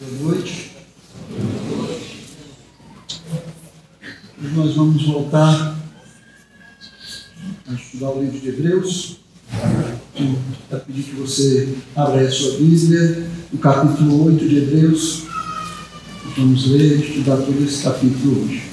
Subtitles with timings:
[0.00, 0.70] Boa noite.
[4.42, 5.78] Hoje nós vamos voltar
[7.68, 9.18] a estudar o livro de Hebreus.
[10.70, 15.24] Quero pedir que você abra a sua Bíblia, no capítulo 8 de Hebreus.
[16.34, 18.70] Vamos ler e estudar todo esse capítulo hoje.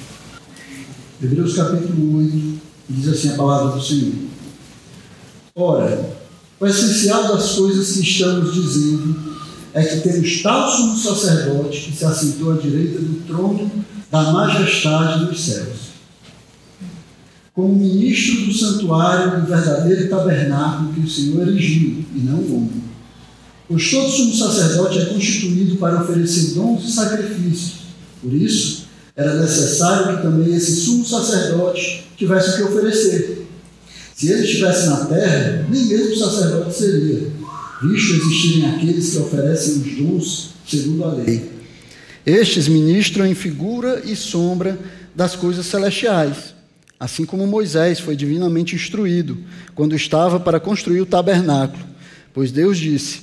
[1.22, 2.58] Hebreus capítulo 8
[2.88, 4.14] diz assim a palavra do Senhor.
[5.54, 6.10] Ora,
[6.58, 9.27] o essencial das coisas que estamos dizendo
[9.74, 13.70] é que temos tal sumo sacerdote que se assentou à direita do trono
[14.10, 15.88] da majestade dos céus.
[17.52, 22.84] Como ministro do santuário do verdadeiro tabernáculo que o Senhor erigiu, e não o homem.
[23.68, 27.72] Pois todo sumo sacerdote é constituído para oferecer dons e sacrifícios.
[28.22, 33.46] Por isso, era necessário que também esse sumo sacerdote tivesse o que oferecer.
[34.14, 37.30] Se ele estivesse na terra, nem mesmo sacerdote seria,
[37.82, 41.50] visto existirem aqueles que oferecem os dons segundo a lei.
[42.26, 44.78] Estes ministram em figura e sombra
[45.14, 46.54] das coisas celestiais,
[46.98, 49.38] assim como Moisés foi divinamente instruído
[49.74, 51.84] quando estava para construir o tabernáculo,
[52.34, 53.22] pois Deus disse: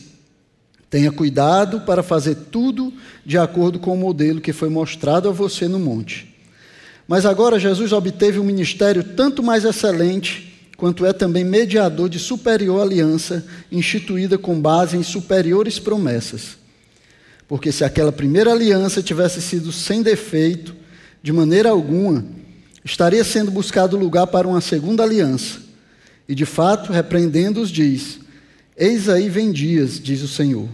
[0.90, 2.92] Tenha cuidado para fazer tudo
[3.26, 6.34] de acordo com o modelo que foi mostrado a você no monte.
[7.08, 12.82] Mas agora Jesus obteve um ministério tanto mais excelente quanto é também mediador de superior
[12.82, 16.58] aliança, instituída com base em superiores promessas.
[17.48, 20.76] Porque se aquela primeira aliança tivesse sido sem defeito,
[21.22, 22.26] de maneira alguma,
[22.84, 25.60] estaria sendo buscado lugar para uma segunda aliança.
[26.28, 28.20] E de fato, repreendendo-os, diz:
[28.76, 30.68] Eis aí vem dias, diz o Senhor.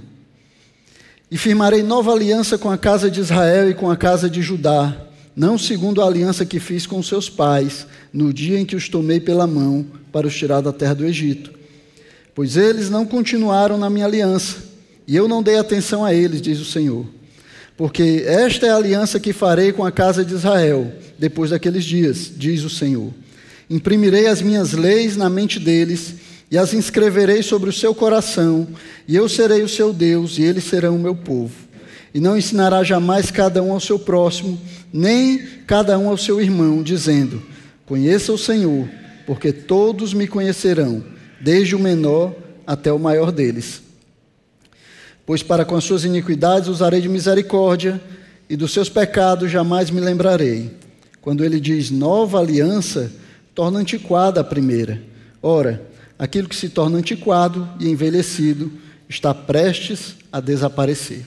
[1.30, 5.11] E firmarei nova aliança com a casa de Israel e com a casa de Judá
[5.36, 9.20] não segundo a aliança que fiz com seus pais, no dia em que os tomei
[9.20, 11.52] pela mão para os tirar da terra do Egito.
[12.36, 14.58] Pois eles não continuaram na minha aliança,
[15.08, 17.06] e eu não dei atenção a eles, diz o Senhor.
[17.78, 22.32] Porque esta é a aliança que farei com a casa de Israel, depois daqueles dias,
[22.36, 23.12] diz o Senhor.
[23.70, 26.16] Imprimirei as minhas leis na mente deles,
[26.50, 28.68] e as inscreverei sobre o seu coração,
[29.08, 31.54] e eu serei o seu Deus, e eles serão o meu povo.
[32.14, 34.60] E não ensinará jamais cada um ao seu próximo,
[34.92, 37.42] nem cada um ao seu irmão, dizendo:
[37.86, 38.88] Conheça o Senhor,
[39.26, 41.04] porque todos me conhecerão,
[41.40, 42.36] desde o menor
[42.68, 43.82] até o maior deles.
[45.26, 48.02] Pois para com as suas iniquidades usarei de misericórdia,
[48.50, 50.72] e dos seus pecados jamais me lembrarei.
[51.22, 53.10] Quando ele diz nova aliança,
[53.56, 55.02] torna antiquada a primeira.
[55.42, 55.82] Ora,
[56.20, 58.70] aquilo que se torna antiquado e envelhecido
[59.08, 61.26] está prestes a desaparecer.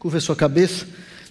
[0.00, 0.86] Curva a sua cabeça,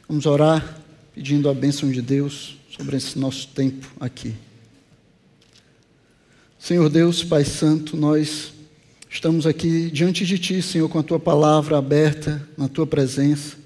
[0.07, 0.77] vamos orar
[1.15, 4.35] pedindo a bênção de Deus sobre esse nosso tempo aqui.
[6.59, 8.53] Senhor Deus, Pai Santo, nós
[9.09, 13.57] estamos aqui diante de Ti, Senhor, com a Tua palavra aberta na Tua presença.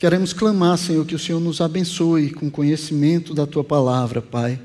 [0.00, 4.58] Queremos clamar, Senhor, que o Senhor nos abençoe com conhecimento da Tua palavra, Pai.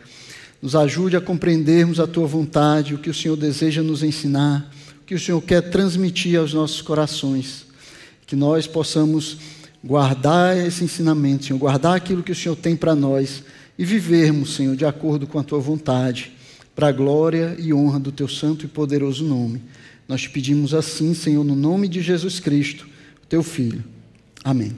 [0.59, 5.05] Nos ajude a compreendermos a Tua vontade, o que o Senhor deseja nos ensinar, o
[5.05, 7.67] que o Senhor quer transmitir aos nossos corações.
[8.25, 9.37] Que nós possamos
[9.83, 13.43] guardar esse ensinamento, Senhor, guardar aquilo que o Senhor tem para nós
[13.77, 16.31] e vivermos, Senhor, de acordo com a tua vontade,
[16.75, 19.61] para a glória e honra do teu santo e poderoso nome.
[20.07, 22.87] Nós te pedimos assim, Senhor, no nome de Jesus Cristo,
[23.27, 23.83] teu filho.
[24.43, 24.75] Amém.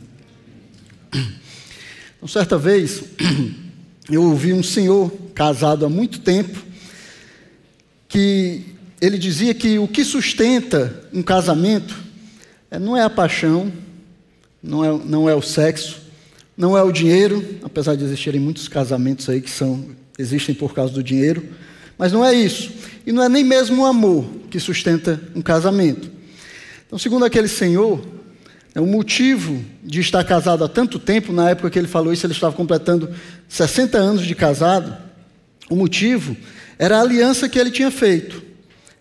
[2.18, 3.04] Então, certa vez,
[4.10, 6.62] eu ouvi um senhor casado há muito tempo
[8.08, 8.66] que
[9.00, 11.98] ele dizia que o que sustenta um casamento
[12.70, 13.72] é, não é a paixão,
[14.62, 16.02] não é, não é o sexo,
[16.56, 19.86] não é o dinheiro, apesar de existirem muitos casamentos aí que são,
[20.18, 21.44] existem por causa do dinheiro,
[21.98, 22.72] mas não é isso.
[23.06, 26.12] E não é nem mesmo o amor que sustenta um casamento.
[26.86, 28.02] Então, segundo aquele senhor,
[28.76, 32.34] o motivo de estar casado há tanto tempo, na época que ele falou isso, ele
[32.34, 33.10] estava completando
[33.50, 34.96] 60 anos de casado,
[35.70, 36.36] o motivo
[36.78, 38.42] era a aliança que ele tinha feito,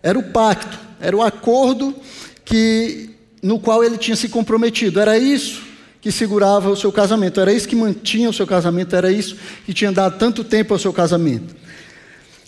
[0.01, 1.95] era o pacto, era o acordo
[2.43, 3.10] que
[3.41, 4.99] no qual ele tinha se comprometido.
[4.99, 5.61] Era isso
[6.01, 9.73] que segurava o seu casamento, era isso que mantinha o seu casamento, era isso que
[9.73, 11.55] tinha dado tanto tempo ao seu casamento.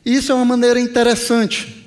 [0.04, 1.86] E isso é uma maneira interessante,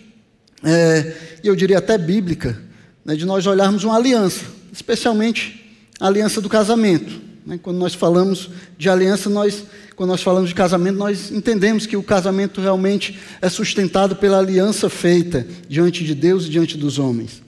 [0.63, 2.57] é, e eu diria até bíblica,
[3.05, 7.21] né, de nós olharmos uma aliança, especialmente a aliança do casamento.
[7.45, 7.59] Né?
[7.61, 8.49] Quando nós falamos
[8.79, 9.65] de aliança, nós,
[9.97, 14.89] quando nós falamos de casamento, nós entendemos que o casamento realmente é sustentado pela aliança
[14.89, 17.46] feita diante de Deus e diante dos homens.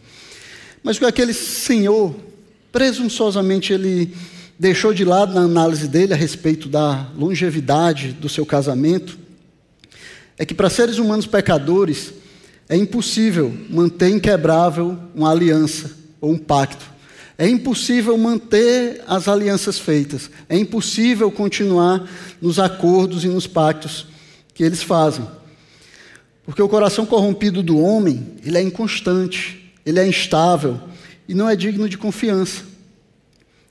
[0.82, 2.14] Mas que aquele senhor,
[2.70, 4.14] presunçosamente, ele
[4.58, 9.18] deixou de lado na análise dele a respeito da longevidade do seu casamento,
[10.36, 12.12] é que para seres humanos pecadores
[12.68, 15.90] é impossível manter inquebrável uma aliança
[16.20, 16.84] ou um pacto.
[17.36, 22.08] É impossível manter as alianças feitas, é impossível continuar
[22.42, 24.06] nos acordos e nos pactos
[24.52, 25.24] que eles fazem.
[26.44, 30.78] Porque o coração corrompido do homem, ele é inconstante, ele é instável
[31.26, 32.62] e não é digno de confiança.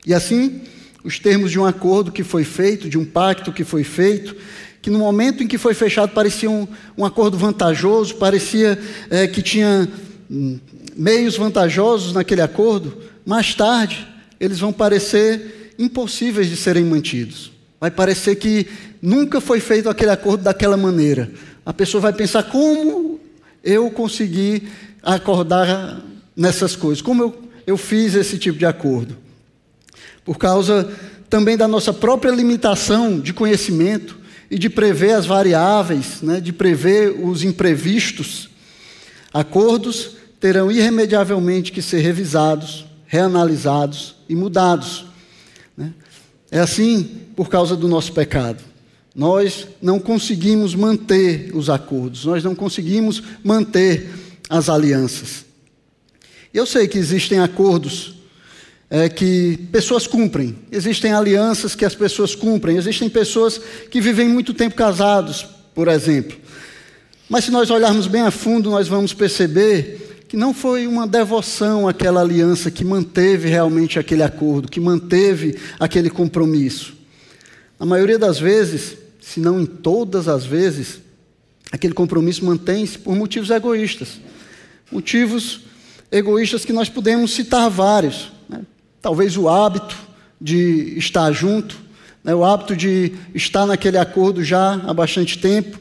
[0.03, 0.61] E assim,
[1.03, 4.35] os termos de um acordo que foi feito, de um pacto que foi feito,
[4.81, 6.67] que no momento em que foi fechado parecia um,
[6.97, 8.79] um acordo vantajoso, parecia
[9.11, 9.87] é, que tinha
[10.27, 10.59] hum,
[10.95, 14.07] meios vantajosos naquele acordo, mais tarde
[14.39, 17.51] eles vão parecer impossíveis de serem mantidos.
[17.79, 18.65] Vai parecer que
[18.99, 21.29] nunca foi feito aquele acordo daquela maneira.
[21.63, 23.19] A pessoa vai pensar como
[23.63, 24.63] eu consegui
[25.03, 26.01] acordar
[26.37, 29.17] nessas coisas, como eu, eu fiz esse tipo de acordo.
[30.23, 30.89] Por causa
[31.29, 34.17] também da nossa própria limitação de conhecimento,
[34.49, 38.49] e de prever as variáveis, né, de prever os imprevistos,
[39.33, 45.05] acordos terão irremediavelmente que ser revisados, reanalisados e mudados.
[45.75, 45.93] Né?
[46.49, 47.03] É assim
[47.35, 48.63] por causa do nosso pecado.
[49.13, 54.09] Nós não conseguimos manter os acordos, nós não conseguimos manter
[54.49, 55.46] as alianças.
[56.53, 58.15] Eu sei que existem acordos
[58.89, 63.59] é, que pessoas cumprem, existem alianças que as pessoas cumprem, existem pessoas
[63.91, 65.45] que vivem muito tempo casados,
[65.75, 66.37] por exemplo.
[67.29, 71.87] Mas se nós olharmos bem a fundo, nós vamos perceber que não foi uma devoção
[71.87, 76.93] àquela aliança que manteve realmente aquele acordo, que manteve aquele compromisso.
[77.79, 80.99] Na maioria das vezes, se não em todas as vezes,
[81.71, 84.19] aquele compromisso mantém-se por motivos egoístas.
[84.91, 85.66] Motivos
[86.11, 88.31] egoístas que nós podemos citar vários
[89.07, 89.95] talvez o hábito
[90.39, 91.77] de estar junto,
[92.23, 95.79] né, o hábito de estar naquele acordo já há bastante tempo,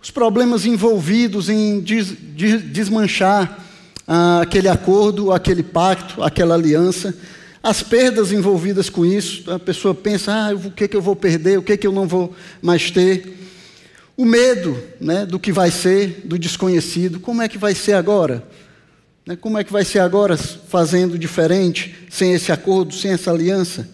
[0.00, 3.58] os problemas envolvidos em des, des, desmanchar
[4.06, 7.12] ah, aquele acordo, aquele pacto, aquela aliança,
[7.62, 11.58] as perdas envolvidas com isso, a pessoa pensa, ah, o que, que eu vou perder,
[11.58, 12.32] o que, que eu não vou
[12.62, 13.36] mais ter.
[14.16, 18.44] O medo né, do que vai ser, do desconhecido, como é que vai ser agora?
[19.26, 23.88] Né, como é que vai ser agora fazendo diferente, sem esse acordo, sem essa aliança?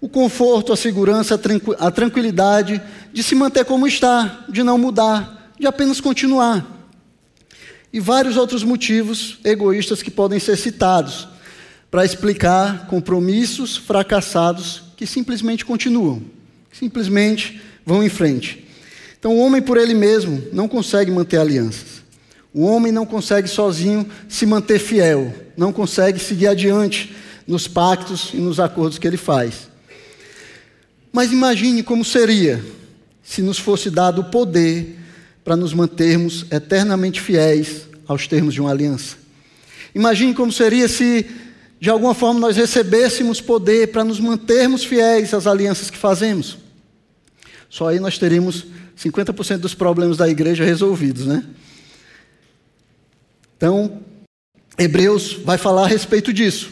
[0.00, 1.40] O conforto, a segurança,
[1.78, 2.80] a tranquilidade
[3.12, 6.64] de se manter como está, de não mudar, de apenas continuar.
[7.92, 11.26] E vários outros motivos egoístas que podem ser citados
[11.90, 16.22] para explicar compromissos fracassados que simplesmente continuam,
[16.72, 18.64] simplesmente vão em frente.
[19.18, 21.97] Então, o homem por ele mesmo não consegue manter alianças.
[22.52, 27.14] O homem não consegue sozinho se manter fiel, não consegue seguir adiante
[27.46, 29.68] nos pactos e nos acordos que ele faz.
[31.12, 32.62] Mas imagine como seria
[33.22, 34.96] se nos fosse dado o poder
[35.44, 39.16] para nos mantermos eternamente fiéis aos termos de uma aliança.
[39.94, 41.26] Imagine como seria se,
[41.80, 46.58] de alguma forma, nós recebêssemos poder para nos mantermos fiéis às alianças que fazemos.
[47.70, 48.66] Só aí nós teríamos
[48.98, 51.44] 50% dos problemas da igreja resolvidos, né?
[53.58, 53.98] Então,
[54.78, 56.70] Hebreus vai falar a respeito disso.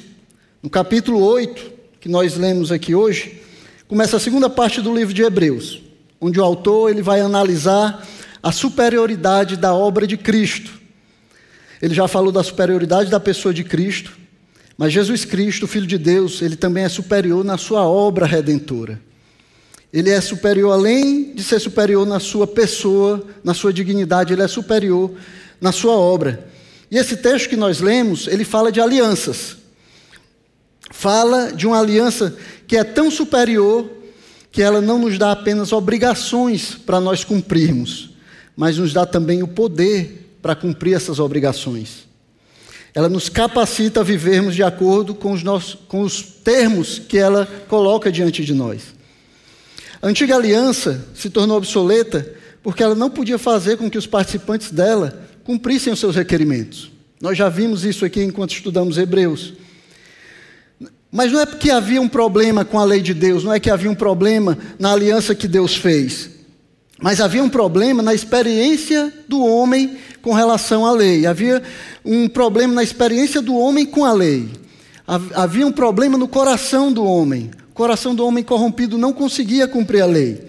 [0.63, 3.43] No capítulo 8, que nós lemos aqui hoje,
[3.89, 5.83] começa a segunda parte do livro de Hebreus,
[6.21, 8.07] onde o autor ele vai analisar
[8.41, 10.71] a superioridade da obra de Cristo.
[11.83, 14.17] Ele já falou da superioridade da pessoa de Cristo,
[14.79, 19.03] mas Jesus Cristo, Filho de Deus, ele também é superior na sua obra redentora.
[19.93, 24.49] Ele é superior, além de ser superior na sua pessoa, na sua dignidade, ele é
[24.49, 25.11] superior
[25.61, 26.55] na sua obra.
[26.91, 29.57] E esse texto que nós lemos, ele fala de alianças.
[30.91, 33.91] Fala de uma aliança que é tão superior
[34.53, 38.11] que ela não nos dá apenas obrigações para nós cumprirmos,
[38.57, 42.07] mas nos dá também o poder para cumprir essas obrigações.
[42.95, 47.47] Ela nos capacita a vivermos de acordo com os, nossos, com os termos que ela
[47.69, 48.95] coloca diante de nós.
[50.01, 54.71] A antiga aliança se tornou obsoleta porque ela não podia fazer com que os participantes
[54.71, 56.91] dela cumprissem os seus requerimentos.
[57.21, 59.55] Nós já vimos isso aqui enquanto estudamos Hebreus.
[61.11, 63.71] Mas não é porque havia um problema com a lei de Deus, não é que
[63.71, 66.31] havia um problema na aliança que Deus fez.
[67.01, 71.27] Mas havia um problema na experiência do homem com relação à lei.
[71.27, 71.63] Havia
[72.05, 74.51] um problema na experiência do homem com a lei.
[75.07, 77.51] Havia um problema no coração do homem.
[77.71, 80.45] O coração do homem corrompido não conseguia cumprir a lei.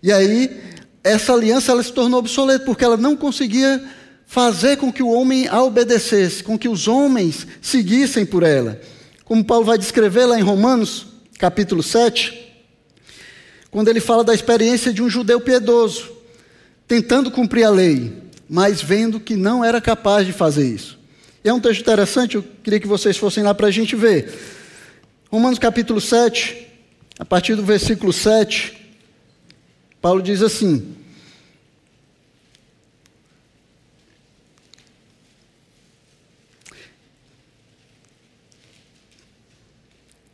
[0.00, 0.60] E aí,
[1.02, 3.82] essa aliança ela se tornou obsoleta, porque ela não conseguia
[4.26, 8.80] fazer com que o homem a obedecesse, com que os homens seguissem por ela.
[9.24, 11.06] Como Paulo vai descrever lá em Romanos,
[11.38, 12.52] capítulo 7,
[13.70, 16.12] quando ele fala da experiência de um judeu piedoso,
[16.86, 18.12] tentando cumprir a lei,
[18.48, 20.98] mas vendo que não era capaz de fazer isso.
[21.42, 24.32] E é um texto interessante, eu queria que vocês fossem lá para a gente ver.
[25.30, 26.68] Romanos capítulo 7,
[27.18, 28.96] a partir do versículo 7,
[30.00, 30.94] Paulo diz assim: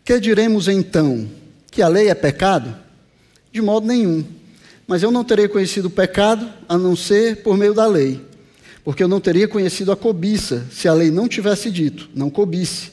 [0.05, 1.29] Que diremos então?
[1.71, 2.75] Que a lei é pecado?
[3.53, 4.25] De modo nenhum.
[4.87, 8.21] Mas eu não terei conhecido o pecado a não ser por meio da lei.
[8.83, 12.93] Porque eu não teria conhecido a cobiça se a lei não tivesse dito, não cobice.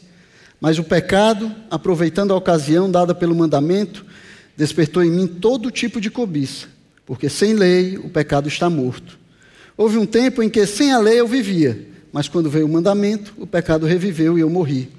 [0.59, 4.05] Mas o pecado, aproveitando a ocasião dada pelo mandamento,
[4.55, 6.67] despertou em mim todo tipo de cobiça,
[7.05, 9.17] porque sem lei o pecado está morto.
[9.77, 13.33] Houve um tempo em que sem a lei eu vivia, mas quando veio o mandamento,
[13.37, 14.89] o pecado reviveu e eu morri.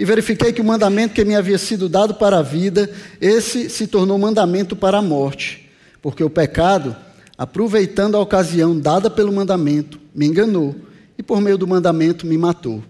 [0.00, 2.90] E verifiquei que o mandamento que me havia sido dado para a vida,
[3.20, 6.96] esse se tornou mandamento para a morte, porque o pecado,
[7.36, 10.74] aproveitando a ocasião dada pelo mandamento, me enganou
[11.18, 12.82] e por meio do mandamento me matou.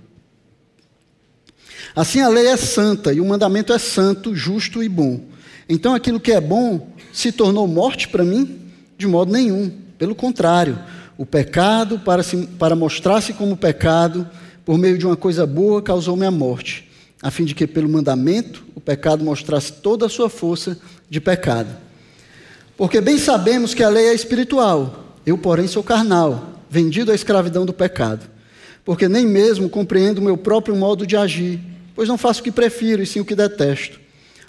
[1.96, 5.20] Assim a lei é santa e o mandamento é santo, justo e bom.
[5.68, 8.70] Então aquilo que é bom se tornou morte para mim?
[8.96, 9.68] De modo nenhum.
[9.98, 10.78] Pelo contrário,
[11.18, 12.22] o pecado, para,
[12.56, 14.30] para mostrar-se como pecado,
[14.64, 16.88] por meio de uma coisa boa, causou-me a morte
[17.22, 21.68] a fim de que, pelo mandamento, o pecado mostrasse toda a sua força de pecado.
[22.76, 27.66] Porque bem sabemos que a lei é espiritual, eu, porém, sou carnal, vendido à escravidão
[27.66, 28.26] do pecado.
[28.84, 31.60] Porque nem mesmo compreendo o meu próprio modo de agir,
[31.94, 34.00] pois não faço o que prefiro, e sim o que detesto.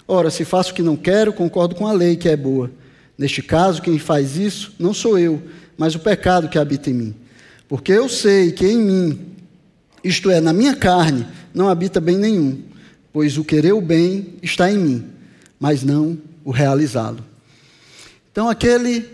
[0.08, 2.70] Ora, se faço o que não quero, concordo com a lei que é boa.
[3.16, 5.42] Neste caso, quem faz isso não sou eu,
[5.76, 7.14] mas o pecado que habita em mim.
[7.68, 9.20] Porque eu sei que em mim,
[10.02, 12.62] isto é, na minha carne, não habita bem nenhum,
[13.12, 15.04] pois o querer o bem está em mim,
[15.58, 17.24] mas não o realizá-lo.
[18.30, 19.04] Então, aquele,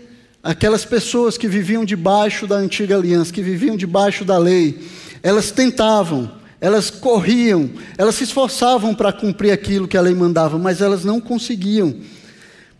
[0.41, 4.79] aquelas pessoas que viviam debaixo da antiga aliança, que viviam debaixo da lei,
[5.21, 6.31] elas tentavam,
[6.61, 11.19] elas corriam, elas se esforçavam para cumprir aquilo que a lei mandava, mas elas não
[11.19, 11.95] conseguiam,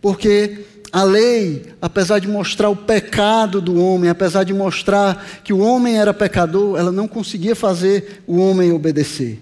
[0.00, 5.58] porque a lei, apesar de mostrar o pecado do homem, apesar de mostrar que o
[5.58, 9.40] homem era pecador, ela não conseguia fazer o homem obedecer.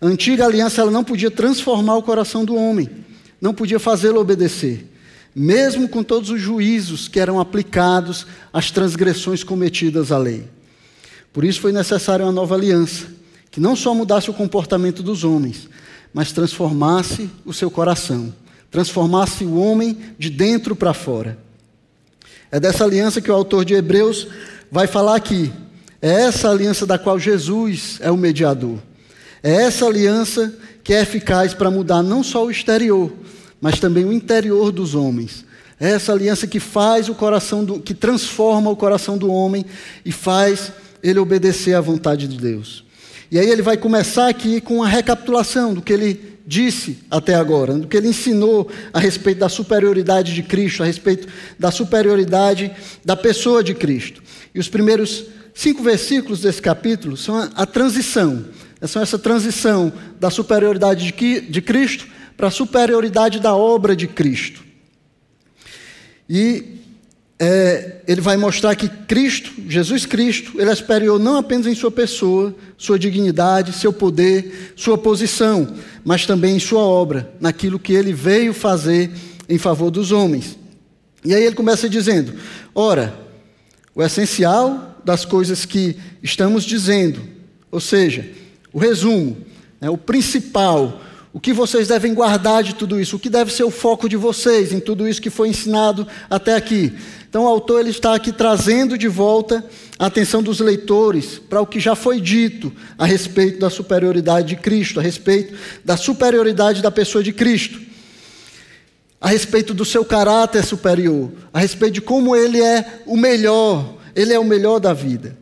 [0.00, 2.88] A antiga aliança ela não podia transformar o coração do homem,
[3.40, 4.86] não podia fazê-lo obedecer,
[5.34, 10.44] mesmo com todos os juízos que eram aplicados às transgressões cometidas à lei.
[11.32, 13.06] Por isso foi necessária uma nova aliança,
[13.50, 15.68] que não só mudasse o comportamento dos homens,
[16.12, 18.32] mas transformasse o seu coração,
[18.70, 21.38] transformasse o homem de dentro para fora.
[22.50, 24.26] É dessa aliança que o autor de Hebreus
[24.70, 25.52] vai falar aqui.
[26.00, 28.78] É essa aliança da qual Jesus é o mediador.
[29.42, 33.12] É essa aliança que é eficaz para mudar não só o exterior,
[33.60, 35.44] mas também o interior dos homens.
[35.80, 39.64] É essa aliança que faz o coração do, que transforma o coração do homem
[40.04, 42.84] e faz ele obedecer à vontade de Deus.
[43.30, 47.74] E aí ele vai começar aqui com uma recapitulação do que ele disse até agora,
[47.74, 51.28] do que ele ensinou a respeito da superioridade de Cristo, a respeito
[51.58, 52.72] da superioridade
[53.04, 54.22] da pessoa de Cristo.
[54.54, 58.46] E os primeiros cinco versículos desse capítulo são a, a transição
[58.86, 62.06] são essa transição da superioridade de, de Cristo
[62.36, 64.62] para a superioridade da obra de Cristo.
[66.28, 66.78] E
[67.38, 71.90] é, ele vai mostrar que Cristo, Jesus Cristo, ele é superior não apenas em sua
[71.90, 78.12] pessoa, sua dignidade, seu poder, sua posição, mas também em sua obra, naquilo que ele
[78.12, 79.10] veio fazer
[79.48, 80.58] em favor dos homens.
[81.24, 82.34] E aí ele começa dizendo:
[82.74, 83.14] ora,
[83.94, 87.20] o essencial das coisas que estamos dizendo,
[87.70, 88.28] ou seja,
[88.72, 89.36] o resumo,
[89.80, 91.00] né, o principal,
[91.32, 94.16] o que vocês devem guardar de tudo isso, o que deve ser o foco de
[94.16, 96.92] vocês em tudo isso que foi ensinado até aqui.
[97.28, 99.64] Então, o autor ele está aqui trazendo de volta
[99.98, 104.56] a atenção dos leitores para o que já foi dito a respeito da superioridade de
[104.56, 107.78] Cristo, a respeito da superioridade da pessoa de Cristo,
[109.20, 114.32] a respeito do seu caráter superior, a respeito de como ele é o melhor, ele
[114.32, 115.36] é o melhor da vida.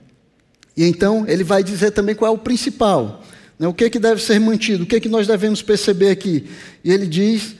[0.76, 3.22] E então ele vai dizer também qual é o principal,
[3.58, 3.66] né?
[3.66, 6.46] o que, é que deve ser mantido, o que, é que nós devemos perceber aqui.
[6.84, 7.56] E ele diz: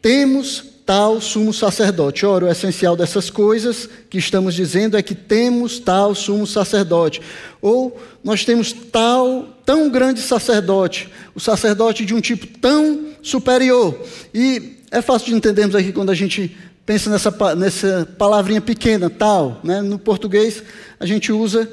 [0.00, 2.24] temos tal sumo sacerdote.
[2.24, 7.20] Ora, o essencial dessas coisas que estamos dizendo é que temos tal sumo sacerdote.
[7.60, 14.00] Ou nós temos tal, tão grande sacerdote, o sacerdote de um tipo tão superior.
[14.32, 19.60] E é fácil de entendermos aqui quando a gente pensa nessa, nessa palavrinha pequena, tal.
[19.64, 19.82] Né?
[19.82, 20.62] No português,
[21.00, 21.68] a gente usa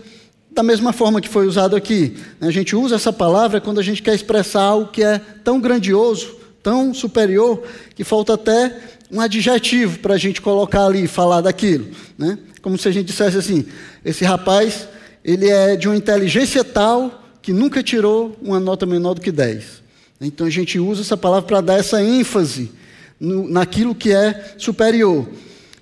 [0.53, 2.15] da mesma forma que foi usado aqui.
[2.39, 2.47] Né?
[2.47, 6.35] A gente usa essa palavra quando a gente quer expressar algo que é tão grandioso,
[6.61, 7.63] tão superior,
[7.95, 8.77] que falta até
[9.11, 11.87] um adjetivo para a gente colocar ali, falar daquilo.
[12.17, 12.37] Né?
[12.61, 13.65] Como se a gente dissesse assim:
[14.05, 14.87] esse rapaz,
[15.23, 19.83] ele é de uma inteligência tal que nunca tirou uma nota menor do que 10.
[20.21, 22.71] Então a gente usa essa palavra para dar essa ênfase
[23.19, 25.27] no, naquilo que é superior.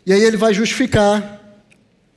[0.05, 1.40] E aí ele vai justificar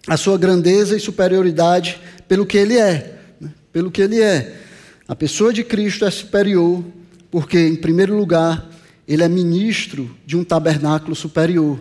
[0.06, 3.18] a sua grandeza e superioridade pelo que ele é.
[3.40, 3.52] Né?
[3.72, 4.60] Pelo que ele é.
[5.06, 6.84] A pessoa de Cristo é superior,
[7.30, 8.70] porque, em primeiro lugar,
[9.06, 11.78] ele é ministro de um tabernáculo superior.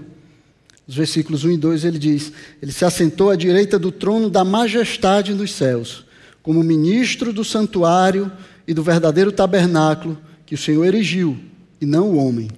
[0.85, 4.43] Nos versículos 1 e 2 ele diz: Ele se assentou à direita do trono da
[4.43, 6.05] majestade dos céus,
[6.41, 8.31] como ministro do santuário
[8.67, 11.37] e do verdadeiro tabernáculo que o Senhor erigiu,
[11.79, 12.49] e não o homem.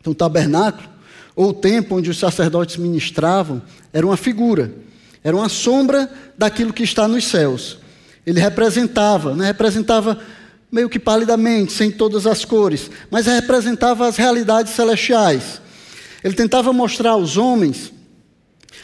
[0.00, 0.88] Então, o tabernáculo,
[1.40, 3.62] ou o templo onde os sacerdotes ministravam,
[3.94, 4.74] era uma figura,
[5.24, 6.06] era uma sombra
[6.36, 7.78] daquilo que está nos céus.
[8.26, 10.20] Ele representava, né, representava
[10.70, 15.62] meio que palidamente, sem todas as cores, mas representava as realidades celestiais.
[16.22, 17.90] Ele tentava mostrar aos homens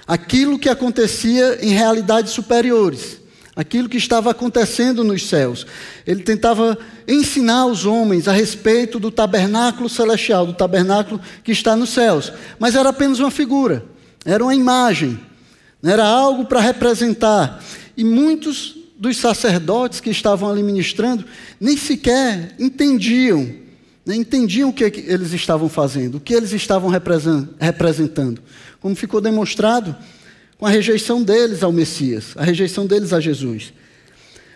[0.06, 3.20] aquilo que acontecia em realidades superiores,
[3.56, 5.66] aquilo que estava acontecendo nos céus.
[6.06, 6.76] Ele tentava
[7.08, 12.76] ensinar aos homens a respeito do tabernáculo celestial, do tabernáculo que está nos céus, mas
[12.76, 13.82] era apenas uma figura,
[14.26, 15.18] era uma imagem,
[15.82, 17.64] era algo para representar.
[17.96, 21.24] E muitos dos sacerdotes que estavam ali ministrando
[21.58, 23.50] nem sequer entendiam,
[24.04, 28.42] nem entendiam o que eles estavam fazendo, o que eles estavam representando,
[28.80, 29.96] como ficou demonstrado
[30.58, 33.72] com a rejeição deles ao Messias, a rejeição deles a Jesus.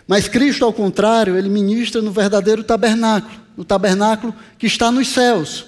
[0.07, 5.67] Mas Cristo, ao contrário, ele ministra no verdadeiro tabernáculo, no tabernáculo que está nos céus,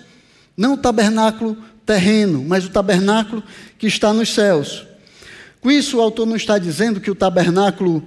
[0.57, 3.43] não o tabernáculo terreno, mas o tabernáculo
[3.77, 4.85] que está nos céus.
[5.61, 8.03] Com isso, o autor não está dizendo que o tabernáculo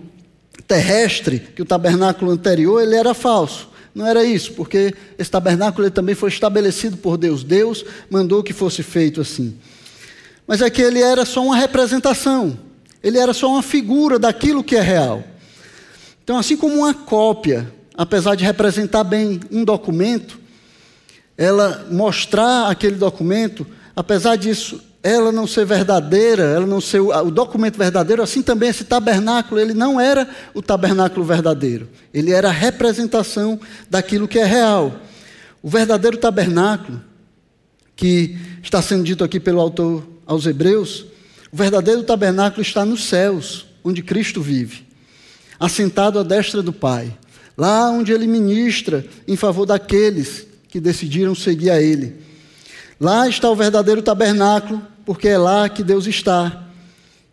[0.66, 3.68] terrestre, que o tabernáculo anterior, ele era falso.
[3.94, 7.42] Não era isso, porque esse tabernáculo também foi estabelecido por Deus.
[7.42, 9.56] Deus mandou que fosse feito assim.
[10.46, 12.58] Mas é que ele era só uma representação.
[13.02, 15.24] Ele era só uma figura daquilo que é real.
[16.22, 20.38] Então, assim como uma cópia, apesar de representar bem um documento,
[21.36, 27.78] ela mostrar aquele documento, apesar disso ela não ser verdadeira, ela não ser o documento
[27.78, 31.88] verdadeiro, assim também esse tabernáculo, ele não era o tabernáculo verdadeiro.
[32.12, 34.96] Ele era a representação daquilo que é real.
[35.62, 37.00] O verdadeiro tabernáculo,
[37.94, 41.06] que está sendo dito aqui pelo autor aos Hebreus,
[41.52, 44.84] o verdadeiro tabernáculo está nos céus, onde Cristo vive,
[45.58, 47.16] assentado à destra do Pai,
[47.56, 52.16] lá onde ele ministra em favor daqueles que decidiram seguir a ele.
[53.00, 56.64] Lá está o verdadeiro tabernáculo, porque é lá que Deus está.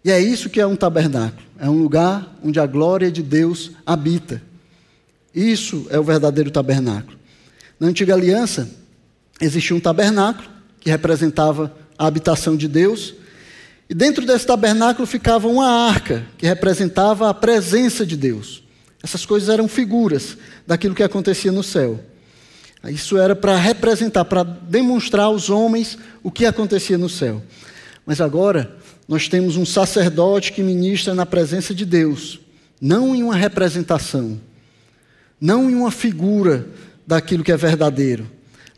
[0.06, 1.41] E é isso que é um tabernáculo.
[1.60, 4.41] É um lugar onde a glória de Deus habita.
[5.34, 7.17] Isso é o verdadeiro tabernáculo.
[7.79, 8.69] Na antiga aliança,
[9.41, 10.47] existia um tabernáculo
[10.79, 13.13] que representava a habitação de Deus.
[13.89, 18.63] E dentro desse tabernáculo ficava uma arca que representava a presença de Deus.
[19.03, 21.99] Essas coisas eram figuras daquilo que acontecia no céu.
[22.89, 27.41] Isso era para representar, para demonstrar aos homens o que acontecia no céu.
[28.06, 28.75] Mas agora
[29.08, 32.39] nós temos um sacerdote que ministra na presença de Deus,
[32.82, 34.39] não em uma representação,
[35.39, 36.67] não em uma figura
[37.06, 38.29] daquilo que é verdadeiro,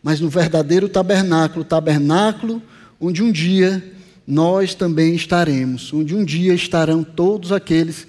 [0.01, 2.61] mas no verdadeiro tabernáculo tabernáculo
[2.99, 3.83] onde um dia
[4.27, 8.07] nós também estaremos, onde um dia estarão todos aqueles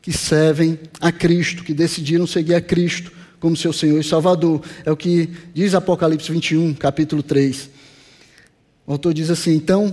[0.00, 4.62] que servem a Cristo, que decidiram seguir a Cristo como seu Senhor e Salvador.
[4.84, 7.70] É o que diz Apocalipse 21, capítulo 3.
[8.86, 9.92] O autor diz assim: Então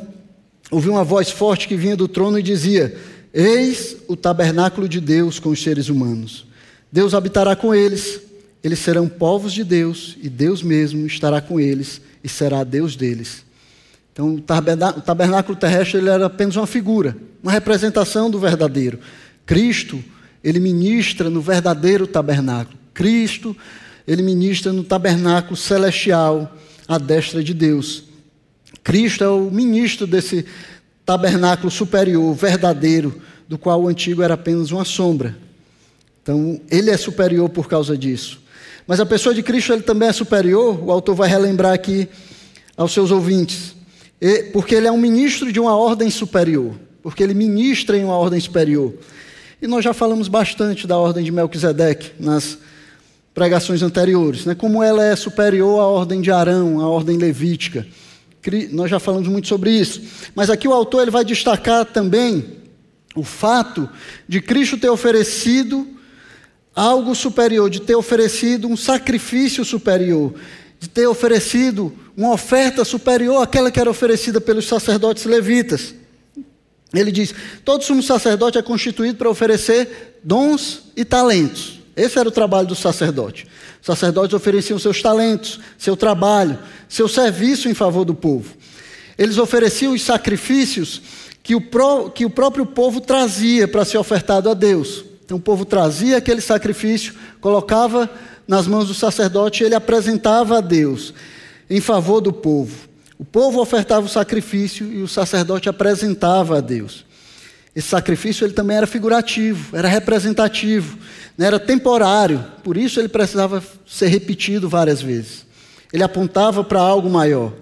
[0.69, 2.95] ouvi uma voz forte que vinha do trono e dizia:
[3.33, 6.45] Eis o tabernáculo de Deus com os seres humanos.
[6.91, 8.21] Deus habitará com eles,
[8.63, 13.42] eles serão povos de Deus, e Deus mesmo estará com eles e será Deus deles.
[14.13, 18.99] Então, o tabernáculo terrestre ele era apenas uma figura, uma representação do verdadeiro.
[19.43, 20.03] Cristo,
[20.43, 22.77] ele ministra no verdadeiro tabernáculo.
[22.93, 23.57] Cristo,
[24.07, 26.55] ele ministra no tabernáculo celestial,
[26.87, 28.03] à destra de Deus.
[28.83, 30.45] Cristo é o ministro desse
[31.03, 35.35] tabernáculo superior, verdadeiro, do qual o antigo era apenas uma sombra.
[36.21, 38.41] Então, ele é superior por causa disso.
[38.85, 42.07] Mas a pessoa de Cristo ele também é superior, o autor vai relembrar aqui
[42.77, 43.72] aos seus ouvintes,
[44.53, 48.39] porque ele é um ministro de uma ordem superior, porque ele ministra em uma ordem
[48.39, 48.93] superior.
[49.61, 52.57] E nós já falamos bastante da ordem de Melquisedeque nas
[53.33, 54.53] pregações anteriores, né?
[54.53, 57.85] como ela é superior à ordem de Arão, à ordem levítica.
[58.71, 60.01] Nós já falamos muito sobre isso.
[60.35, 62.45] Mas aqui o autor ele vai destacar também
[63.15, 63.89] o fato
[64.27, 65.87] de Cristo ter oferecido
[66.75, 70.33] algo superior, de ter oferecido um sacrifício superior,
[70.83, 75.95] de ter oferecido uma oferta superior àquela que era oferecida pelos sacerdotes levitas.
[76.93, 81.79] Ele diz: todo sumo sacerdote é constituído para oferecer dons e talentos.
[81.95, 83.47] Esse era o trabalho do sacerdote.
[83.79, 88.53] Os sacerdotes ofereciam seus talentos, seu trabalho, seu serviço em favor do povo.
[89.17, 91.01] Eles ofereciam os sacrifícios
[91.41, 95.05] que o, pró que o próprio povo trazia para ser ofertado a Deus.
[95.23, 98.09] Então o povo trazia aquele sacrifício, colocava
[98.47, 101.13] nas mãos do sacerdote ele apresentava a Deus
[101.69, 102.89] em favor do povo.
[103.17, 107.05] O povo ofertava o sacrifício e o sacerdote apresentava a Deus.
[107.75, 110.97] Esse sacrifício ele também era figurativo, era representativo,
[111.37, 115.45] né, era temporário, por isso ele precisava ser repetido várias vezes.
[115.91, 117.53] Ele apontava para algo maior.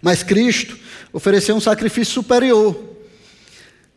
[0.00, 0.78] Mas Cristo
[1.12, 2.89] ofereceu um sacrifício superior.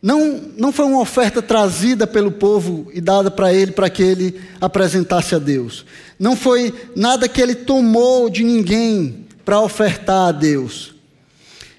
[0.04, 4.38] Não, não foi uma oferta trazida pelo povo e dada para ele para que ele
[4.60, 5.86] apresentasse a Deus.
[6.18, 10.94] Não foi nada que ele tomou de ninguém para ofertar a Deus.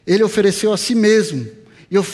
[0.07, 1.47] Ele ofereceu a si mesmo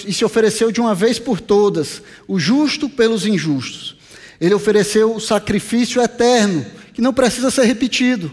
[0.06, 3.96] e se ofereceu de uma vez por todas, o justo pelos injustos.
[4.42, 8.30] Ele ofereceu o sacrifício eterno, que não precisa ser repetido.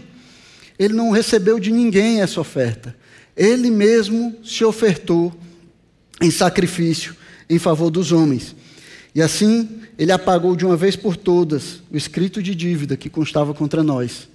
[0.77, 2.93] Ele não recebeu de ninguém essa oferta.
[3.37, 5.33] Ele mesmo se ofertou
[6.21, 7.17] em sacrifício
[7.49, 8.55] em favor dos homens.
[9.13, 13.53] E assim, ele apagou de uma vez por todas o escrito de dívida que constava
[13.53, 14.29] contra nós.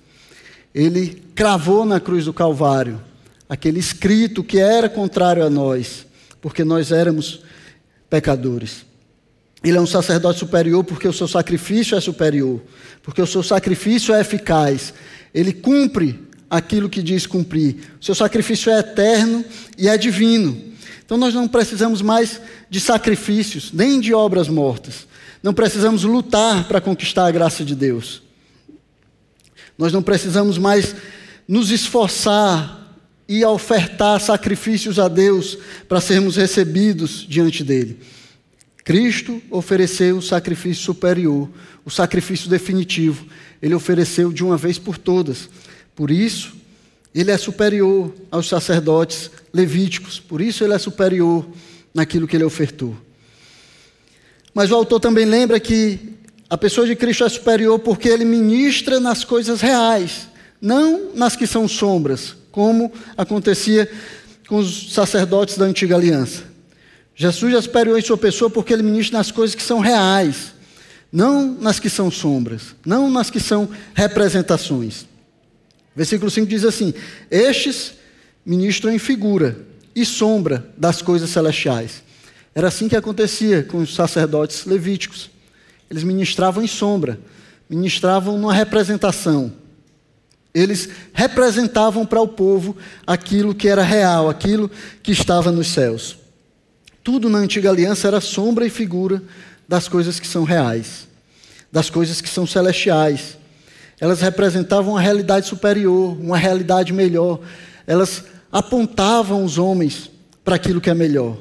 [0.74, 3.00] Ele cravou na cruz do Calvário
[3.48, 6.06] aquele escrito que era contrário a nós,
[6.40, 7.42] porque nós éramos
[8.10, 8.84] pecadores.
[9.62, 12.60] Ele é um sacerdote superior porque o seu sacrifício é superior,
[13.02, 14.92] porque o seu sacrifício é eficaz.
[15.32, 17.76] Ele cumpre aquilo que diz cumprir.
[18.00, 19.44] O seu sacrifício é eterno
[19.78, 20.73] e é divino.
[21.04, 25.06] Então nós não precisamos mais de sacrifícios, nem de obras mortas.
[25.42, 28.22] Não precisamos lutar para conquistar a graça de Deus.
[29.76, 30.94] Nós não precisamos mais
[31.46, 32.82] nos esforçar
[33.28, 37.98] e ofertar sacrifícios a Deus para sermos recebidos diante dele.
[38.84, 41.48] Cristo ofereceu o sacrifício superior,
[41.84, 43.26] o sacrifício definitivo.
[43.62, 45.48] Ele ofereceu de uma vez por todas.
[45.94, 46.54] Por isso,
[47.14, 51.46] ele é superior aos sacerdotes levíticos, por isso ele é superior
[51.94, 52.96] naquilo que ele ofertou.
[54.52, 56.14] Mas o autor também lembra que
[56.50, 60.28] a pessoa de Cristo é superior porque ele ministra nas coisas reais,
[60.60, 63.90] não nas que são sombras, como acontecia
[64.48, 66.42] com os sacerdotes da antiga aliança.
[67.14, 70.52] Jesus é superior em sua pessoa porque ele ministra nas coisas que são reais,
[71.12, 75.06] não nas que são sombras, não nas que são representações.
[75.94, 76.92] Versículo 5 diz assim:
[77.30, 77.94] Estes
[78.44, 79.56] ministram em figura
[79.94, 82.02] e sombra das coisas celestiais.
[82.54, 85.30] Era assim que acontecia com os sacerdotes levíticos.
[85.90, 87.18] Eles ministravam em sombra,
[87.68, 89.52] ministravam numa representação.
[90.52, 94.70] Eles representavam para o povo aquilo que era real, aquilo
[95.02, 96.16] que estava nos céus.
[97.02, 99.22] Tudo na antiga aliança era sombra e figura
[99.68, 101.08] das coisas que são reais,
[101.72, 103.36] das coisas que são celestiais.
[104.00, 107.40] Elas representavam uma realidade superior, uma realidade melhor.
[107.86, 110.10] Elas apontavam os homens
[110.44, 111.38] para aquilo que é melhor.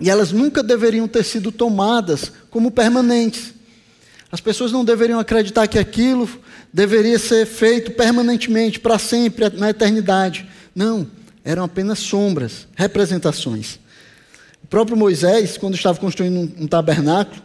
[0.00, 3.54] E elas nunca deveriam ter sido tomadas como permanentes.
[4.30, 6.28] As pessoas não deveriam acreditar que aquilo
[6.72, 10.48] deveria ser feito permanentemente, para sempre, na eternidade.
[10.74, 11.06] Não,
[11.44, 13.78] eram apenas sombras, representações.
[14.64, 17.42] O próprio Moisés, quando estava construindo um, tabernáculo,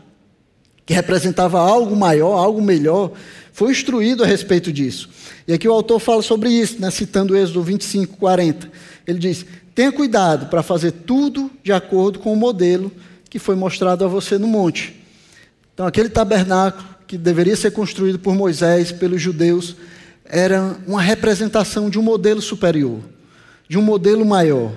[0.86, 3.12] que representava algo maior, algo melhor,
[3.58, 5.10] foi instruído a respeito disso.
[5.48, 8.72] E aqui o autor fala sobre isso, né, citando o Êxodo 25, 40.
[9.08, 12.91] Ele diz: tenha cuidado para fazer tudo de acordo com o modelo
[13.28, 15.02] que foi mostrado a você no monte.
[15.74, 19.76] Então, aquele tabernáculo que deveria ser construído por Moisés, pelos judeus,
[20.24, 23.00] era uma representação de um modelo superior,
[23.67, 24.72] de um modelo maior.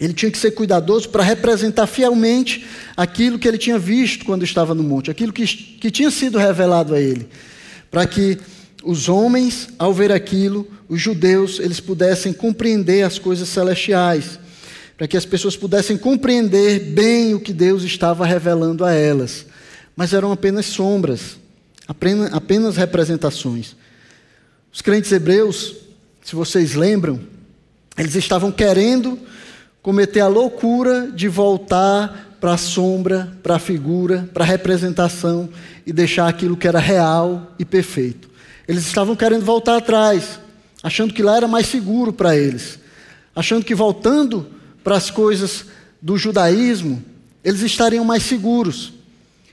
[0.00, 2.64] Ele tinha que ser cuidadoso para representar fielmente
[2.96, 6.94] aquilo que ele tinha visto quando estava no monte, aquilo que, que tinha sido revelado
[6.94, 7.28] a ele,
[7.90, 8.38] para que
[8.82, 14.38] os homens, ao ver aquilo, os judeus, eles pudessem compreender as coisas celestiais,
[14.96, 19.46] para que as pessoas pudessem compreender bem o que Deus estava revelando a elas.
[19.96, 21.38] Mas eram apenas sombras,
[21.86, 23.74] apenas, representações.
[24.72, 25.76] Os crentes hebreus,
[26.22, 27.20] se vocês lembram,
[27.98, 29.18] eles estavam querendo
[29.82, 35.48] cometer a loucura de voltar para a sombra, para a figura, para a representação
[35.86, 38.30] e deixar aquilo que era real e perfeito.
[38.66, 40.40] Eles estavam querendo voltar atrás,
[40.82, 42.78] achando que lá era mais seguro para eles,
[43.36, 44.46] achando que voltando
[44.82, 45.66] para as coisas
[46.00, 47.02] do judaísmo,
[47.44, 48.92] eles estariam mais seguros.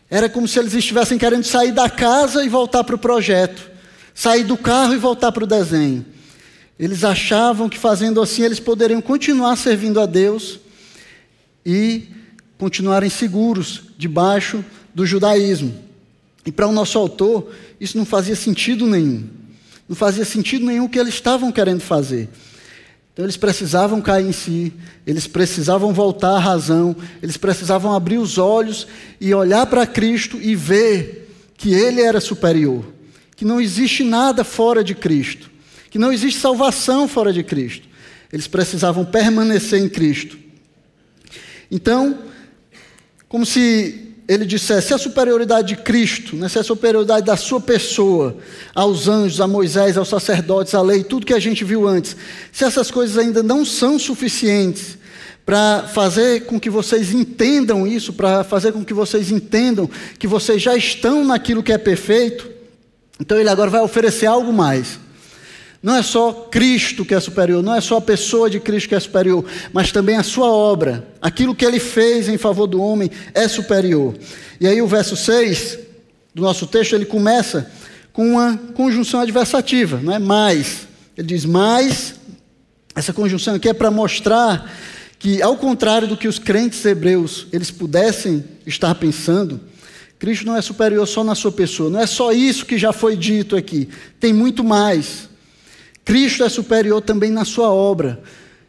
[0.10, 3.69] Era como se eles estivessem querendo sair da casa e voltar para o projeto,
[4.13, 6.06] sair do carro e voltar para o desenho.
[6.80, 10.60] Eles achavam que fazendo assim eles poderiam continuar servindo a Deus
[11.65, 12.08] e
[12.58, 15.74] continuarem seguros debaixo do judaísmo.
[16.46, 19.28] E para o nosso autor, isso não fazia sentido nenhum.
[19.88, 22.30] Não fazia sentido nenhum o que eles estavam querendo fazer.
[23.17, 24.72] Então eles precisavam cair em si,
[25.06, 28.88] eles precisavam voltar à razão, eles precisavam abrir os olhos
[29.20, 32.86] e olhar para Cristo e ver que Ele era superior,
[33.36, 35.50] que não existe nada fora de Cristo,
[35.89, 37.88] que não existe salvação fora de Cristo.
[38.32, 40.38] Eles precisavam permanecer em Cristo.
[41.72, 42.20] Então,
[43.29, 48.37] como se ele dissesse a superioridade de Cristo, né, se a superioridade da sua pessoa
[48.75, 52.15] aos anjos, a Moisés, aos sacerdotes, à lei, tudo que a gente viu antes,
[52.51, 54.97] se essas coisas ainda não são suficientes
[55.45, 60.61] para fazer com que vocês entendam isso, para fazer com que vocês entendam que vocês
[60.61, 62.49] já estão naquilo que é perfeito,
[63.19, 64.99] então ele agora vai oferecer algo mais.
[65.88, 68.95] Não é só Cristo que é superior, não é só a pessoa de Cristo que
[68.95, 71.08] é superior, mas também a sua obra.
[71.21, 74.13] Aquilo que ele fez em favor do homem é superior.
[74.60, 75.80] E aí o verso 6
[76.36, 77.71] do nosso texto, ele começa
[78.12, 80.86] com uma conjunção adversativa, não é mais.
[81.17, 82.15] Ele diz mais.
[82.93, 84.69] Essa conjunção aqui é para mostrar
[85.17, 89.58] que, ao contrário do que os crentes hebreus eles pudessem estar pensando,
[90.19, 93.15] Cristo não é superior só na sua pessoa, não é só isso que já foi
[93.15, 93.88] dito aqui,
[94.19, 95.30] tem muito mais.
[96.08, 98.24] Cristo é superior também na sua obra.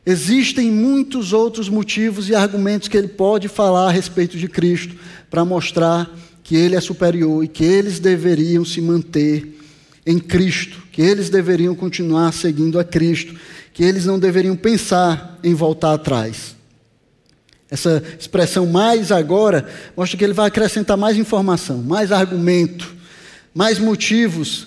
[0.04, 4.96] Existem muitos outros motivos e argumentos que ele pode falar a respeito de Cristo
[5.30, 6.10] para mostrar
[6.42, 9.56] que ele é superior e que eles deveriam se manter
[10.04, 13.36] em Cristo, que eles deveriam continuar seguindo a Cristo,
[13.72, 16.56] que eles não deveriam pensar em voltar atrás.
[17.70, 19.64] Essa expressão mais agora
[19.96, 22.92] mostra que ele vai acrescentar mais informação, mais argumento,
[23.54, 24.66] mais motivos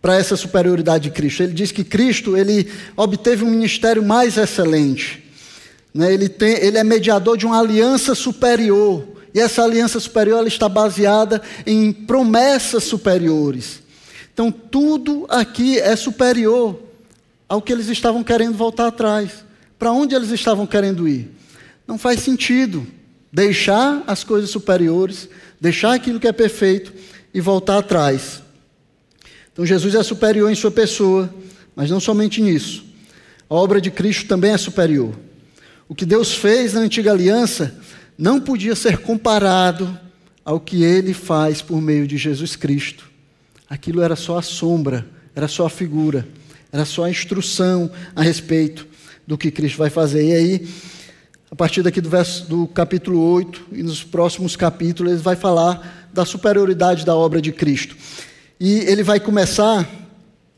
[0.00, 1.42] para essa superioridade de Cristo.
[1.42, 5.24] Ele diz que Cristo ele obteve um ministério mais excelente.
[5.92, 6.12] Né?
[6.12, 9.06] Ele, tem, ele é mediador de uma aliança superior.
[9.34, 13.82] E essa aliança superior ela está baseada em promessas superiores.
[14.32, 16.80] Então, tudo aqui é superior
[17.48, 19.44] ao que eles estavam querendo voltar atrás.
[19.78, 21.30] Para onde eles estavam querendo ir?
[21.86, 22.86] Não faz sentido
[23.32, 25.28] deixar as coisas superiores,
[25.60, 26.92] deixar aquilo que é perfeito
[27.32, 28.42] e voltar atrás.
[29.58, 31.34] Então Jesus é superior em sua pessoa,
[31.74, 32.84] mas não somente nisso.
[33.50, 35.18] A obra de Cristo também é superior.
[35.88, 37.76] O que Deus fez na antiga aliança
[38.16, 39.98] não podia ser comparado
[40.44, 43.10] ao que ele faz por meio de Jesus Cristo.
[43.68, 46.24] Aquilo era só a sombra, era só a figura,
[46.70, 48.86] era só a instrução a respeito
[49.26, 50.24] do que Cristo vai fazer.
[50.24, 50.68] E aí,
[51.50, 56.08] a partir daqui do, verso, do capítulo 8 e nos próximos capítulos, ele vai falar
[56.14, 57.96] da superioridade da obra de Cristo.
[58.60, 59.88] E ele vai começar,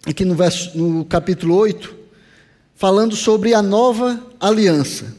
[0.07, 1.95] aqui no, verso, no capítulo 8,
[2.75, 5.15] falando sobre a nova aliança.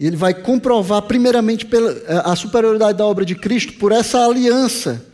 [0.00, 1.92] E ele vai comprovar, primeiramente, pela,
[2.24, 5.04] a superioridade da obra de Cristo por essa aliança,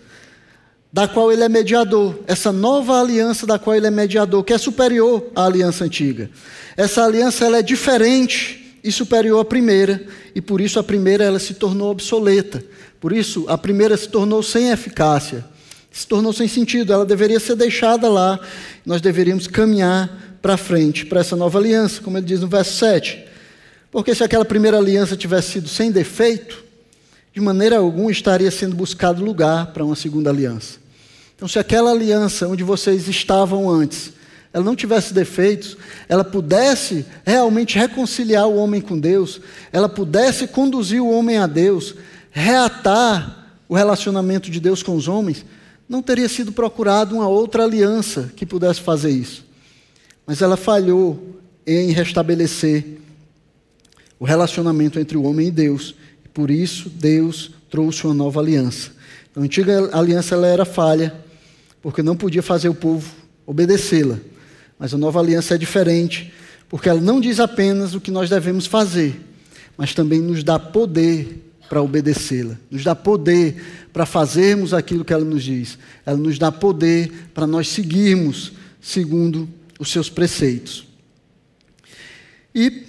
[0.93, 2.21] da qual ele é mediador.
[2.29, 6.31] Essa nova aliança da qual ele é mediador, que é superior à aliança antiga.
[6.77, 11.41] Essa aliança ela é diferente e superior à primeira, e por isso a primeira ela
[11.41, 12.65] se tornou obsoleta.
[13.01, 15.51] Por isso a primeira se tornou sem eficácia
[15.93, 18.41] se tornou sem sentido, ela deveria ser deixada lá.
[18.85, 23.23] Nós deveríamos caminhar para frente, para essa nova aliança, como ele diz no verso 7.
[23.91, 26.65] Porque se aquela primeira aliança tivesse sido sem defeito,
[27.35, 30.79] de maneira alguma estaria sendo buscado lugar para uma segunda aliança.
[31.37, 34.13] Então, se aquela aliança onde vocês estavam antes,
[34.53, 35.77] ela não tivesse defeitos,
[36.09, 39.41] ela pudesse realmente reconciliar o homem com Deus,
[39.73, 41.95] ela pudesse conduzir o homem a Deus,
[42.31, 45.45] reatar o relacionamento de Deus com os homens,
[45.93, 49.45] não teria sido procurado uma outra aliança que pudesse fazer isso.
[50.27, 52.97] Mas ela falhou em restabelecer
[54.19, 55.95] o relacionamento entre o homem e Deus.
[56.25, 58.91] E por isso, Deus trouxe uma nova aliança.
[59.31, 61.15] Então, a antiga aliança ela era falha,
[61.83, 63.13] porque não podia fazer o povo
[63.45, 64.19] obedecê-la.
[64.79, 66.33] Mas a nova aliança é diferente,
[66.71, 69.21] porque ela não diz apenas o que nós devemos fazer,
[69.77, 75.25] mas também nos dá poder para obedecê-la, nos dá poder para fazermos aquilo que ela
[75.25, 80.87] nos diz, ela nos dá poder para nós seguirmos segundo os seus preceitos.
[82.55, 82.89] E,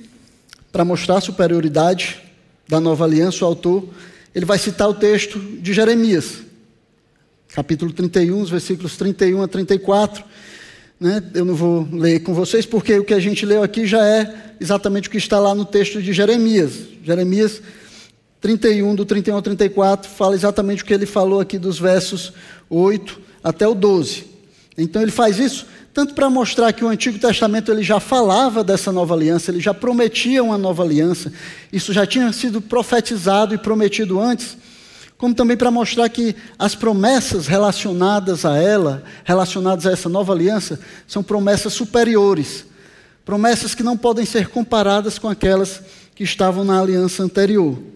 [0.69, 2.21] para mostrar a superioridade
[2.67, 3.87] da nova aliança, o autor
[4.35, 6.39] ele vai citar o texto de Jeremias,
[7.53, 10.25] capítulo 31, versículos 31 a 34.
[10.99, 11.23] Né?
[11.33, 14.55] Eu não vou ler com vocês, porque o que a gente leu aqui já é
[14.59, 16.73] exatamente o que está lá no texto de Jeremias.
[17.01, 17.61] Jeremias
[18.43, 22.33] 31, do 31 ao 34, fala exatamente o que ele falou aqui dos versos
[22.69, 24.25] 8 até o 12.
[24.77, 28.91] Então ele faz isso tanto para mostrar que o Antigo Testamento ele já falava dessa
[28.91, 31.31] nova aliança, ele já prometia uma nova aliança,
[31.71, 34.57] isso já tinha sido profetizado e prometido antes,
[35.17, 40.81] como também para mostrar que as promessas relacionadas a ela, relacionadas a essa nova aliança,
[41.07, 42.65] são promessas superiores,
[43.23, 45.81] promessas que não podem ser comparadas com aquelas
[46.13, 47.93] que estavam na aliança anterior.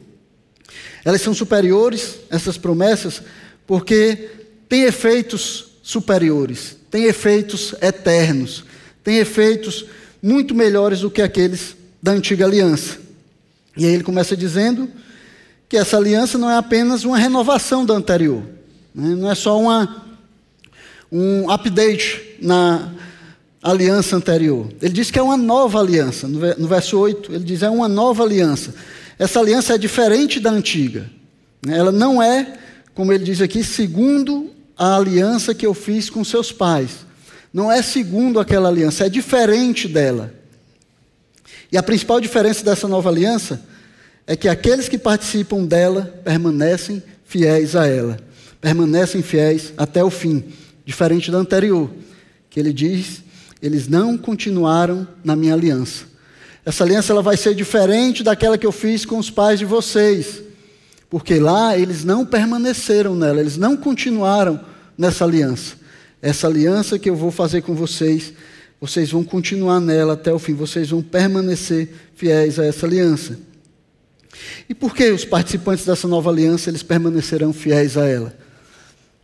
[1.07, 3.21] Elas são superiores, essas promessas,
[3.65, 4.29] porque
[4.67, 8.65] têm efeitos superiores, têm efeitos eternos,
[9.05, 9.85] têm efeitos
[10.21, 12.97] muito melhores do que aqueles da antiga aliança.
[13.77, 14.91] E aí ele começa dizendo
[15.69, 18.43] que essa aliança não é apenas uma renovação da anterior,
[18.93, 19.15] né?
[19.15, 20.03] não é só uma,
[21.09, 22.91] um update na
[23.63, 24.67] aliança anterior.
[24.81, 26.27] Ele diz que é uma nova aliança.
[26.27, 28.73] No verso 8, ele diz: é uma nova aliança.
[29.19, 31.09] Essa aliança é diferente da antiga.
[31.65, 31.77] Né?
[31.77, 32.53] Ela não é,
[32.93, 37.05] como ele diz aqui, segundo a aliança que eu fiz com seus pais.
[37.51, 40.33] Não é segundo aquela aliança, é diferente dela.
[41.71, 43.61] E a principal diferença dessa nova aliança
[44.25, 48.19] é que aqueles que participam dela permanecem fiéis a ela,
[48.61, 50.43] permanecem fiéis até o fim,
[50.85, 51.89] diferente da anterior,
[52.49, 53.23] que ele diz:
[53.61, 56.05] eles não continuaram na minha aliança.
[56.67, 60.43] Essa aliança ela vai ser diferente daquela que eu fiz com os pais de vocês,
[61.09, 64.59] porque lá eles não permaneceram nela, eles não continuaram
[64.97, 65.77] nessa aliança.
[66.21, 68.33] Essa aliança que eu vou fazer com vocês,
[68.81, 73.39] vocês vão continuar nela até o fim, vocês vão permanecer fiéis a essa aliança.
[74.67, 78.37] E por que os participantes dessa nova aliança eles permanecerão fiéis a ela?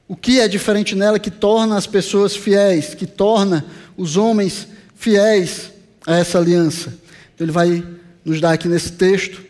[0.07, 3.65] O que é diferente nela que torna as pessoas fiéis, que torna
[3.97, 5.71] os homens fiéis
[6.07, 7.02] a essa aliança?
[7.33, 7.83] Então ele vai
[8.23, 9.43] nos dar aqui nesse texto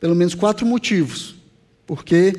[0.00, 1.34] pelo menos quatro motivos.
[1.86, 2.34] Porque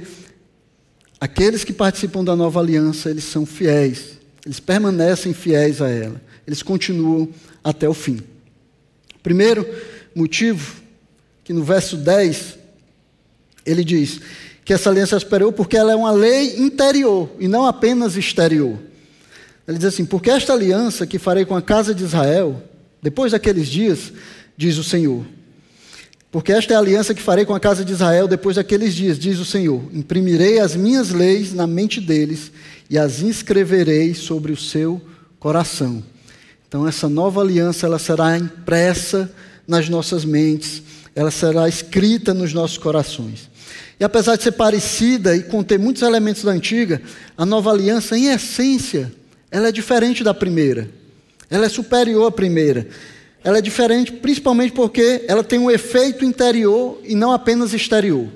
[1.19, 6.61] aqueles que participam da nova aliança, eles são fiéis, eles permanecem fiéis a ela, eles
[6.61, 7.29] continuam
[7.63, 8.21] até o fim.
[9.21, 9.67] Primeiro
[10.15, 10.81] motivo,
[11.43, 12.57] que no verso 10,
[13.65, 14.21] ele diz
[14.63, 18.77] que essa aliança é superior porque ela é uma lei interior e não apenas exterior.
[19.67, 22.63] Ele diz assim: Porque esta aliança que farei com a casa de Israel,
[23.01, 24.13] depois daqueles dias,
[24.59, 25.25] diz o Senhor.
[26.29, 29.17] Porque esta é a aliança que farei com a casa de Israel depois daqueles dias,
[29.17, 29.81] diz o Senhor.
[29.93, 32.51] Imprimirei as minhas leis na mente deles
[32.89, 35.01] e as inscreverei sobre o seu
[35.39, 36.03] coração.
[36.67, 39.31] Então essa nova aliança ela será impressa
[39.65, 40.83] nas nossas mentes,
[41.15, 43.49] ela será escrita nos nossos corações.
[43.97, 47.01] E apesar de ser parecida e conter muitos elementos da antiga,
[47.37, 49.09] a nova aliança, em essência,
[49.49, 50.89] ela é diferente da primeira.
[51.49, 52.87] Ela é superior à primeira.
[53.43, 58.27] Ela é diferente principalmente porque ela tem um efeito interior e não apenas exterior.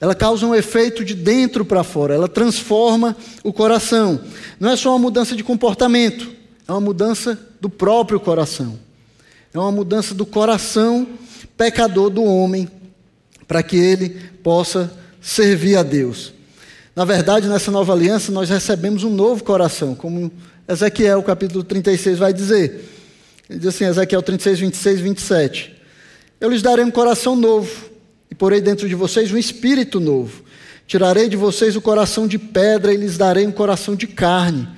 [0.00, 4.20] Ela causa um efeito de dentro para fora, ela transforma o coração.
[4.60, 6.30] Não é só uma mudança de comportamento,
[6.66, 8.78] é uma mudança do próprio coração.
[9.52, 11.06] É uma mudança do coração
[11.56, 12.70] pecador do homem
[13.46, 14.10] para que ele
[14.42, 16.32] possa servir a Deus.
[16.94, 20.30] Na verdade, nessa nova aliança, nós recebemos um novo coração, como
[20.68, 22.97] Ezequiel, capítulo 36, vai dizer.
[23.48, 25.76] Ele diz assim, Ezequiel 36, 26 27.
[26.40, 27.90] Eu lhes darei um coração novo,
[28.30, 30.44] e porei dentro de vocês um espírito novo.
[30.86, 34.68] Tirarei de vocês o coração de pedra e lhes darei um coração de carne.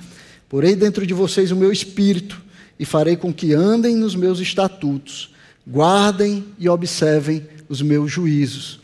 [0.49, 2.41] Porei dentro de vocês o meu espírito,
[2.79, 5.31] e farei com que andem nos meus estatutos,
[5.67, 8.79] guardem e observem os meus juízos.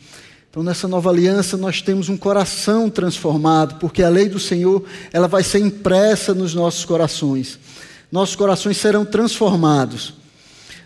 [0.50, 5.28] Então, nessa nova aliança, nós temos um coração transformado, porque a lei do Senhor, ela
[5.28, 7.58] vai ser impressa nos nossos corações.
[8.10, 10.14] Nossos corações serão transformados.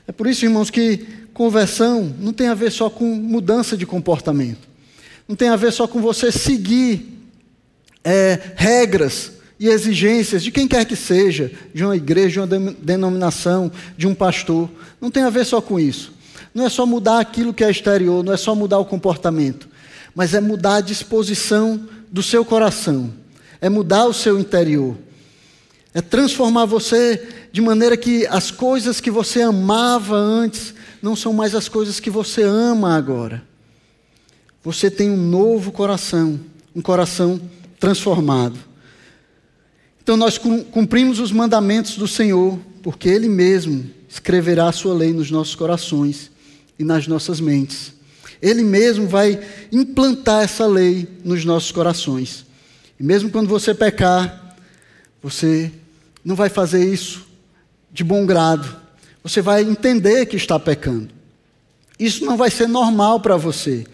[0.06, 4.68] É por isso, irmãos, que conversão não tem a ver só com mudança de comportamento.
[5.28, 7.18] Não tem a ver só com você seguir
[8.04, 13.70] é, regras e exigências de quem quer que seja, de uma igreja, de uma denominação,
[13.96, 14.68] de um pastor.
[15.00, 16.12] Não tem a ver só com isso.
[16.52, 19.68] Não é só mudar aquilo que é exterior, não é só mudar o comportamento,
[20.14, 23.12] mas é mudar a disposição do seu coração,
[23.61, 24.96] é mudar o seu interior,
[25.94, 31.55] é transformar você de maneira que as coisas que você amava antes não são mais
[31.55, 33.42] as coisas que você ama agora.
[34.62, 36.40] Você tem um novo coração,
[36.74, 37.40] um coração
[37.78, 38.59] transformado.
[40.02, 45.31] Então nós cumprimos os mandamentos do Senhor, porque Ele mesmo escreverá a sua lei nos
[45.31, 46.31] nossos corações
[46.79, 47.92] e nas nossas mentes.
[48.40, 49.40] Ele mesmo vai
[49.71, 52.44] implantar essa lei nos nossos corações.
[52.98, 54.56] E mesmo quando você pecar,
[55.23, 55.71] você
[56.25, 57.27] não vai fazer isso
[57.90, 58.77] de bom grado.
[59.23, 61.08] Você vai entender que está pecando.
[61.98, 63.87] Isso não vai ser normal para você.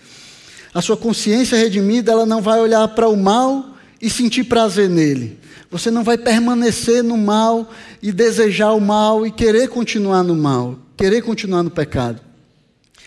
[0.73, 5.39] A sua consciência redimida, ela não vai olhar para o mal e sentir prazer nele.
[5.71, 7.71] Você não vai permanecer no mal
[8.03, 12.21] e desejar o mal e querer continuar no mal, querer continuar no pecado.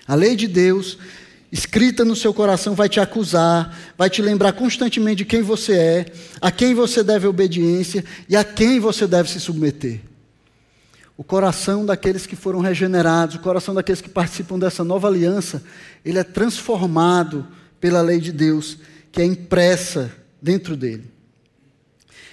[0.07, 0.97] A lei de Deus
[1.51, 6.05] escrita no seu coração, vai te acusar, vai te lembrar constantemente de quem você é,
[6.39, 9.99] a quem você deve obediência e a quem você deve se submeter.
[11.17, 15.61] O coração daqueles que foram regenerados, o coração daqueles que participam dessa nova aliança,
[16.05, 17.45] ele é transformado
[17.79, 18.77] pela lei de Deus,
[19.11, 21.11] que é impressa dentro dele.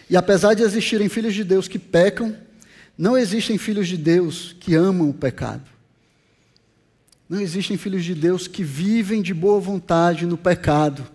[0.09, 2.35] E apesar de existirem filhos de Deus que pecam,
[2.97, 5.78] não existem filhos de Deus que amam o pecado.
[7.29, 11.07] Não existem filhos de Deus que vivem de boa vontade no pecado,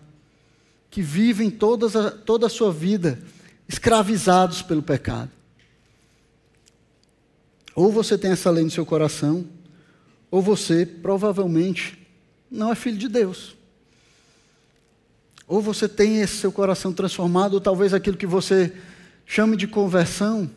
[0.92, 3.20] que vivem a, toda a sua vida
[3.68, 5.32] escravizados pelo pecado.
[7.76, 9.46] Ou você tem essa lei no seu coração,
[10.30, 12.00] ou você provavelmente
[12.50, 13.56] não é filho de Deus.
[15.48, 18.72] Ou você tem esse seu coração transformado, ou talvez aquilo que você
[19.26, 20.50] chame de conversão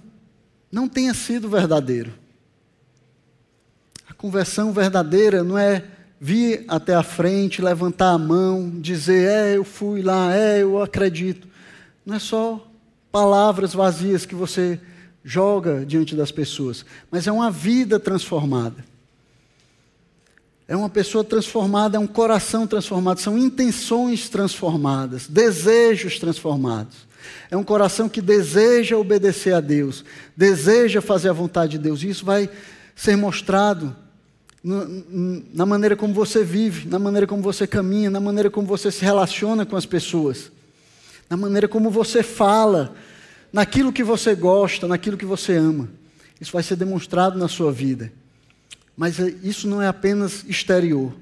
[0.70, 2.12] não tenha sido verdadeiro.
[4.16, 5.84] Conversão verdadeira não é
[6.20, 11.46] vir até a frente, levantar a mão, dizer, é, eu fui lá, é, eu acredito.
[12.04, 12.66] Não é só
[13.12, 14.80] palavras vazias que você
[15.24, 18.84] joga diante das pessoas, mas é uma vida transformada.
[20.68, 27.06] É uma pessoa transformada, é um coração transformado, são intenções transformadas, desejos transformados.
[27.50, 30.04] É um coração que deseja obedecer a Deus,
[30.36, 32.02] deseja fazer a vontade de Deus.
[32.02, 32.48] E isso vai
[32.94, 33.94] ser mostrado
[35.54, 39.04] na maneira como você vive, na maneira como você caminha, na maneira como você se
[39.04, 40.50] relaciona com as pessoas,
[41.30, 42.92] na maneira como você fala,
[43.52, 45.88] naquilo que você gosta, naquilo que você ama.
[46.40, 48.12] Isso vai ser demonstrado na sua vida.
[48.96, 51.14] Mas é, isso não é apenas exterior.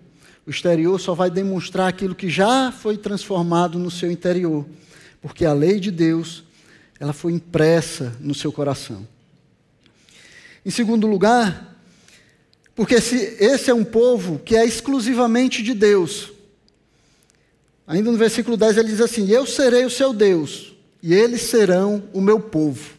[0.47, 4.65] O exterior só vai demonstrar aquilo que já foi transformado no seu interior,
[5.21, 6.45] porque a lei de Deus,
[6.99, 9.07] ela foi impressa no seu coração.
[10.65, 11.74] Em segundo lugar,
[12.75, 16.33] porque esse, esse é um povo que é exclusivamente de Deus.
[17.87, 22.05] Ainda no versículo 10 ele diz assim: Eu serei o seu Deus, e eles serão
[22.13, 22.95] o meu povo.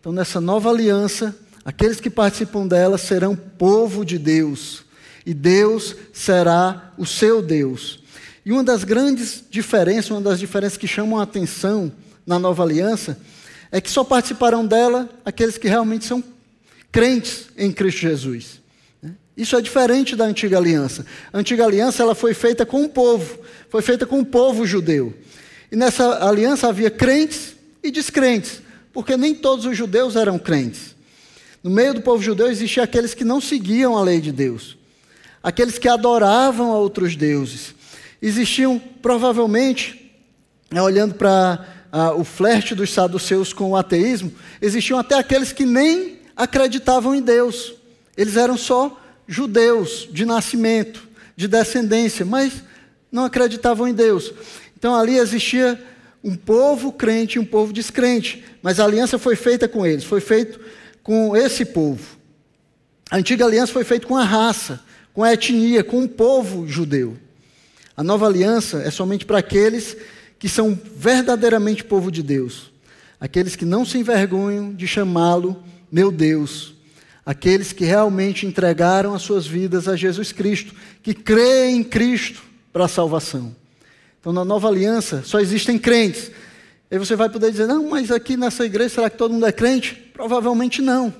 [0.00, 1.34] Então, nessa nova aliança,
[1.68, 4.84] Aqueles que participam dela serão povo de Deus,
[5.26, 8.02] e Deus será o seu Deus.
[8.42, 11.92] E uma das grandes diferenças, uma das diferenças que chamam a atenção
[12.26, 13.20] na nova aliança,
[13.70, 16.24] é que só participarão dela aqueles que realmente são
[16.90, 18.62] crentes em Cristo Jesus.
[19.38, 21.06] Isso é diferente da antiga aliança.
[21.32, 23.38] A antiga aliança ela foi feita com o povo,
[23.70, 25.14] foi feita com o povo judeu.
[25.70, 28.60] E nessa aliança havia crentes e descrentes,
[28.92, 30.96] porque nem todos os judeus eram crentes.
[31.62, 34.76] No meio do povo judeu existiam aqueles que não seguiam a lei de Deus,
[35.40, 37.76] aqueles que adoravam a outros deuses.
[38.20, 40.12] Existiam, provavelmente,
[40.68, 41.64] né, olhando para
[42.16, 47.74] o flerte dos saduceus com o ateísmo, existiam até aqueles que nem acreditavam em Deus.
[48.16, 51.06] Eles eram só judeus de nascimento,
[51.36, 52.64] de descendência, mas
[53.12, 54.32] não acreditavam em Deus.
[54.76, 55.80] Então ali existia
[56.24, 60.20] um povo crente e um povo descrente, mas a aliança foi feita com eles, foi
[60.20, 60.58] feito
[61.02, 62.16] com esse povo.
[63.10, 64.80] A antiga aliança foi feita com a raça,
[65.12, 67.16] com a etnia, com o povo judeu.
[67.96, 69.96] A nova aliança é somente para aqueles
[70.38, 72.72] que são verdadeiramente povo de Deus,
[73.20, 76.74] aqueles que não se envergonham de chamá-lo meu Deus,
[77.28, 82.40] aqueles que realmente entregaram as suas vidas a Jesus Cristo, que creem em Cristo
[82.72, 83.54] para a salvação.
[84.18, 86.30] Então, na nova aliança, só existem crentes,
[86.90, 89.52] Aí você vai poder dizer: não, mas aqui nessa igreja, será que todo mundo é
[89.52, 89.94] crente?
[90.12, 91.14] Provavelmente não.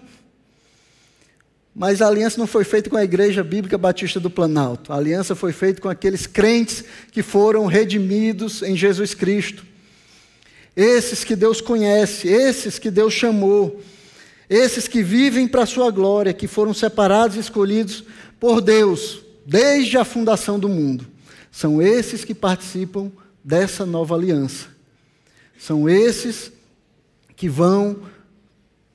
[1.74, 4.92] Mas a aliança não foi feita com a Igreja Bíblica Batista do Planalto.
[4.92, 6.82] A aliança foi feita com aqueles crentes
[7.12, 9.64] que foram redimidos em Jesus Cristo.
[10.74, 13.80] Esses que Deus conhece, esses que Deus chamou,
[14.48, 18.04] esses que vivem para a sua glória, que foram separados e escolhidos
[18.40, 21.06] por Deus desde a fundação do mundo.
[21.50, 23.10] São esses que participam
[23.42, 24.68] dessa nova aliança.
[25.58, 26.52] São esses
[27.34, 28.02] que vão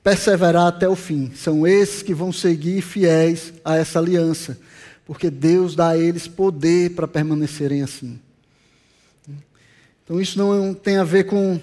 [0.02, 1.32] perseverar até o fim.
[1.34, 4.58] São esses que vão seguir fiéis a essa aliança,
[5.04, 8.18] porque Deus dá a eles poder para permanecerem assim.
[10.04, 11.60] Então isso não tem a ver com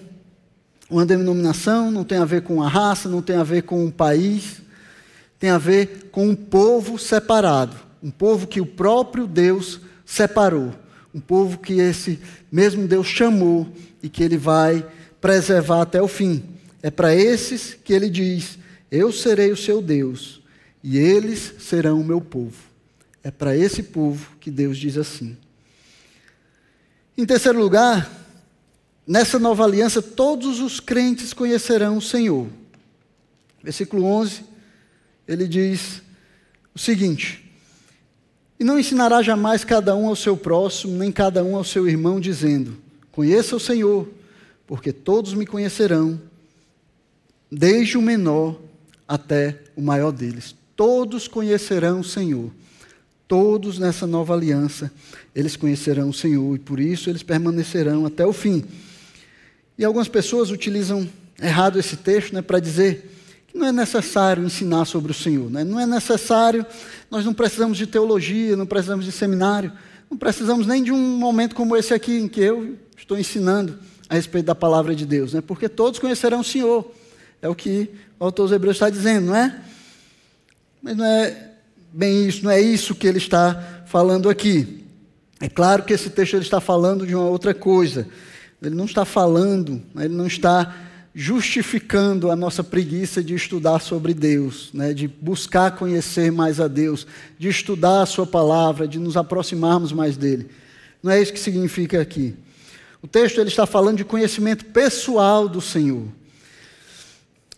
[0.92, 3.90] uma denominação, não tem a ver com a raça, não tem a ver com um
[3.90, 4.62] país,
[5.40, 10.76] tem a ver com um povo separado, um povo que o próprio Deus separou,
[11.16, 12.20] um povo que esse
[12.52, 13.72] mesmo Deus chamou
[14.04, 14.86] e que ele vai
[15.22, 16.44] preservar até o fim.
[16.84, 18.58] É para esses que ele diz:
[18.92, 20.42] Eu serei o seu Deus
[20.84, 22.58] e eles serão o meu povo.
[23.24, 25.38] É para esse povo que Deus diz assim.
[27.18, 28.21] Em terceiro lugar,
[29.06, 32.48] nessa nova aliança, todos os crentes conhecerão o Senhor.
[33.64, 34.44] Versículo 11,
[35.28, 36.02] ele diz
[36.74, 37.52] o seguinte:
[38.60, 42.20] E não ensinará jamais cada um ao seu próximo, nem cada um ao seu irmão,
[42.20, 42.78] dizendo:
[43.12, 44.10] Conheça o Senhor,
[44.66, 46.20] porque todos me conhecerão,
[47.52, 48.60] desde o menor
[49.08, 50.56] até o maior deles.
[50.76, 52.50] Todos conhecerão o Senhor.
[53.28, 54.92] Todos nessa nova aliança,
[55.34, 58.66] eles conhecerão o Senhor e por isso eles permanecerão até o fim.
[59.82, 61.10] E algumas pessoas utilizam
[61.42, 63.18] errado esse texto né, para dizer
[63.48, 65.50] que não é necessário ensinar sobre o Senhor.
[65.50, 65.64] Né?
[65.64, 66.64] Não é necessário,
[67.10, 69.72] nós não precisamos de teologia, não precisamos de seminário,
[70.08, 74.14] não precisamos nem de um momento como esse aqui, em que eu estou ensinando a
[74.14, 75.42] respeito da palavra de Deus, né?
[75.42, 76.92] porque todos conhecerão o Senhor.
[77.42, 79.62] É o que o autor dos Hebreus está dizendo, não é?
[80.80, 81.54] Mas não é
[81.92, 84.86] bem isso, não é isso que ele está falando aqui.
[85.40, 88.08] É claro que esse texto ele está falando de uma outra coisa.
[88.62, 90.76] Ele não está falando, né, ele não está
[91.14, 97.08] justificando a nossa preguiça de estudar sobre Deus, né, de buscar conhecer mais a Deus,
[97.40, 100.50] de estudar a Sua palavra, de nos aproximarmos mais dele.
[101.02, 102.36] Não é isso que significa aqui.
[103.02, 106.06] O texto ele está falando de conhecimento pessoal do Senhor.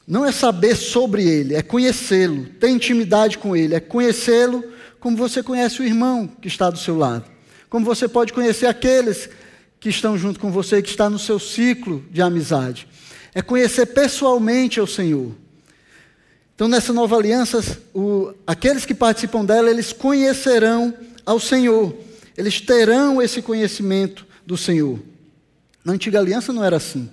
[0.08, 4.64] Não é saber sobre ele, é conhecê-lo, ter intimidade com ele, é conhecê-lo
[5.00, 7.26] como você conhece o irmão que está do seu lado.
[7.70, 9.30] Como você pode conhecer aqueles
[9.84, 12.88] que estão junto com você, que está no seu ciclo de amizade.
[13.36, 15.34] É conhecer pessoalmente ao Senhor.
[16.56, 17.60] Então, nessa nova aliança,
[17.94, 20.94] o, aqueles que participam dela, eles conhecerão
[21.26, 21.94] ao Senhor.
[22.38, 25.02] Eles terão esse conhecimento do Senhor.
[25.84, 27.10] Na antiga aliança não era assim.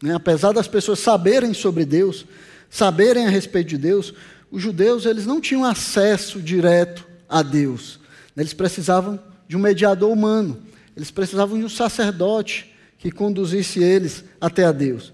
[0.00, 0.14] Né?
[0.14, 2.24] Apesar das pessoas saberem sobre Deus,
[2.70, 4.14] saberem a respeito de Deus,
[4.52, 7.98] os judeus eles não tinham acesso direto a Deus.
[8.36, 10.62] Eles precisavam de um mediador humano.
[10.96, 15.12] Eles precisavam de um sacerdote que conduzisse eles até a Deus.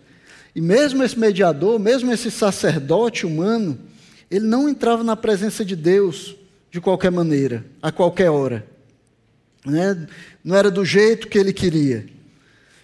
[0.55, 3.79] E mesmo esse mediador, mesmo esse sacerdote humano,
[4.31, 6.37] ele não entrava na presença de Deus
[6.71, 8.67] de qualquer maneira, a qualquer hora.
[9.65, 10.07] Né?
[10.45, 12.07] Não era do jeito que ele queria.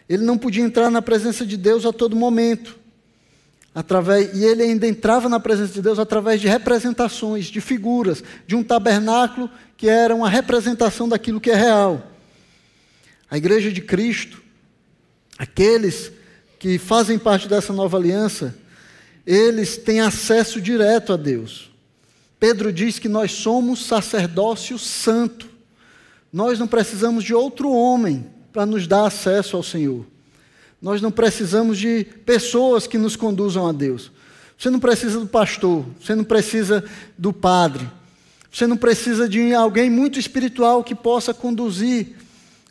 [0.09, 2.77] Ele não podia entrar na presença de Deus a todo momento.
[3.75, 8.57] Através, e ele ainda entrava na presença de Deus através de representações, de figuras, de
[8.57, 12.16] um tabernáculo que era uma representação daquilo que é real.
[13.31, 14.43] A igreja de Cristo,
[15.37, 16.13] aqueles
[16.59, 18.57] que fazem parte dessa nova aliança,
[19.27, 21.71] eles têm acesso direto a Deus.
[22.39, 25.49] Pedro diz que nós somos sacerdócio santo.
[26.33, 30.07] Nós não precisamos de outro homem para nos dar acesso ao Senhor.
[30.81, 34.13] Nós não precisamos de pessoas que nos conduzam a Deus.
[34.57, 36.85] Você não precisa do pastor, você não precisa
[37.19, 37.87] do padre,
[38.51, 42.17] você não precisa de alguém muito espiritual que possa conduzir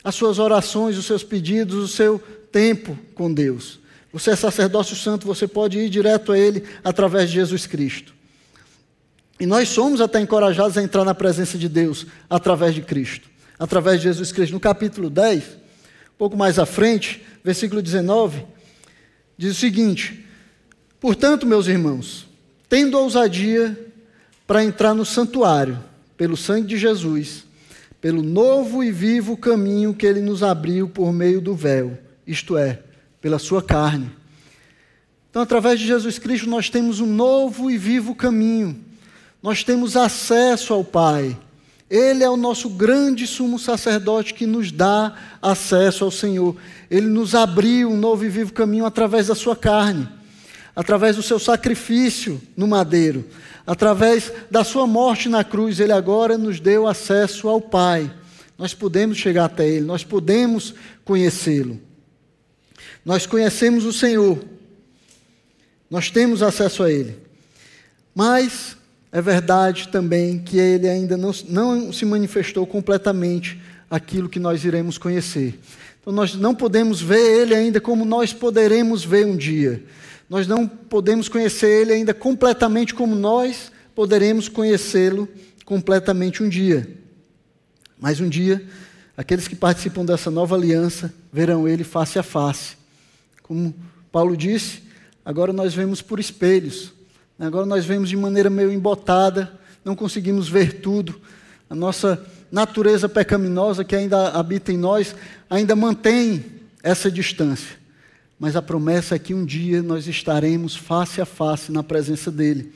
[0.06, 2.20] as suas orações, os seus pedidos, o seu
[2.52, 3.80] tempo com Deus.
[4.14, 8.14] Você é sacerdócio santo, você pode ir direto a Ele através de Jesus Cristo.
[9.40, 13.28] E nós somos até encorajados a entrar na presença de Deus através de Cristo,
[13.58, 14.54] através de Jesus Cristo.
[14.54, 18.46] No capítulo 10, um pouco mais à frente, versículo 19,
[19.36, 20.24] diz o seguinte:
[21.00, 22.28] Portanto, meus irmãos,
[22.70, 23.76] tendo ousadia
[24.46, 25.84] para entrar no santuário,
[26.16, 27.44] pelo sangue de Jesus,
[28.06, 31.98] pelo novo e vivo caminho que ele nos abriu por meio do véu,
[32.28, 32.80] isto é,
[33.20, 34.12] pela sua carne.
[35.28, 38.80] Então, através de Jesus Cristo, nós temos um novo e vivo caminho,
[39.42, 41.36] nós temos acesso ao Pai,
[41.90, 46.56] ele é o nosso grande sumo sacerdote que nos dá acesso ao Senhor.
[46.92, 50.08] Ele nos abriu um novo e vivo caminho através da sua carne,
[50.76, 53.26] através do seu sacrifício no madeiro,
[53.66, 55.80] através da sua morte na cruz.
[55.80, 58.12] Ele agora nos deu acesso ao Pai.
[58.58, 61.80] Nós podemos chegar até Ele, nós podemos conhecê-lo.
[63.04, 64.40] Nós conhecemos o Senhor,
[65.90, 67.18] nós temos acesso a Ele.
[68.16, 68.78] Mas
[69.16, 73.58] é verdade também que ele ainda não, não se manifestou completamente
[73.90, 75.58] aquilo que nós iremos conhecer.
[76.02, 79.82] Então nós não podemos ver ele ainda como nós poderemos ver um dia.
[80.30, 85.28] Nós não podemos conhecer ele ainda completamente como nós poderemos conhecê-lo
[85.64, 86.88] completamente um dia.
[88.00, 88.66] Mas um dia,
[89.16, 92.76] aqueles que participam dessa nova aliança verão ele face a face.
[93.44, 93.74] Como
[94.12, 94.84] Paulo disse,
[95.24, 96.96] agora nós vemos por espelhos,
[97.38, 99.52] Agora nós vemos de maneira meio embotada,
[99.84, 101.20] não conseguimos ver tudo.
[101.70, 105.14] A nossa natureza pecaminosa que ainda habita em nós
[105.50, 106.46] ainda mantém
[106.82, 107.76] essa distância.
[108.40, 112.74] Mas a promessa é que um dia nós estaremos face a face na presença dele.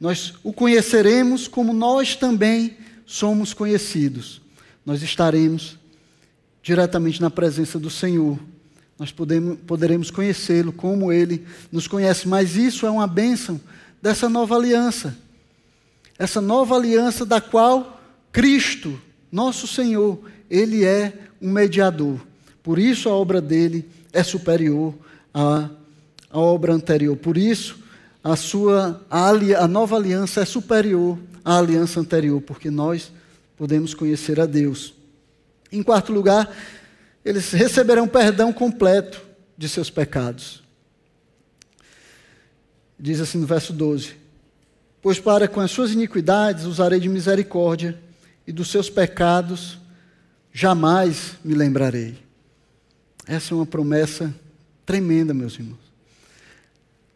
[0.00, 2.76] Nós o conheceremos como nós também
[3.06, 4.40] somos conhecidos.
[4.84, 5.78] Nós estaremos
[6.62, 8.38] diretamente na presença do Senhor.
[8.98, 13.60] Nós podemos, poderemos conhecê-lo como ele nos conhece, mas isso é uma bênção
[14.00, 15.16] dessa nova aliança.
[16.18, 22.24] Essa nova aliança da qual Cristo Nosso Senhor, ele é um mediador.
[22.62, 24.94] Por isso a obra dele é superior
[25.32, 25.68] à,
[26.30, 27.16] à obra anterior.
[27.16, 27.78] Por isso
[28.22, 33.12] a sua a, a nova aliança é superior à aliança anterior, porque nós
[33.56, 34.94] podemos conhecer a Deus.
[35.70, 36.50] Em quarto lugar,
[37.24, 39.22] eles receberão perdão completo
[39.56, 40.62] de seus pecados.
[42.98, 44.14] Diz assim no verso 12:
[45.02, 47.98] Pois para com as suas iniquidades usarei de misericórdia,
[48.46, 49.78] e dos seus pecados
[50.52, 52.23] jamais me lembrarei.
[53.26, 54.34] Essa é uma promessa
[54.84, 55.84] tremenda, meus irmãos.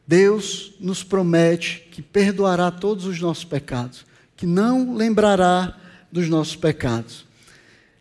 [0.06, 4.06] Deus nos promete que perdoará todos os nossos pecados,
[4.36, 5.78] que não lembrará
[6.10, 7.26] dos nossos pecados.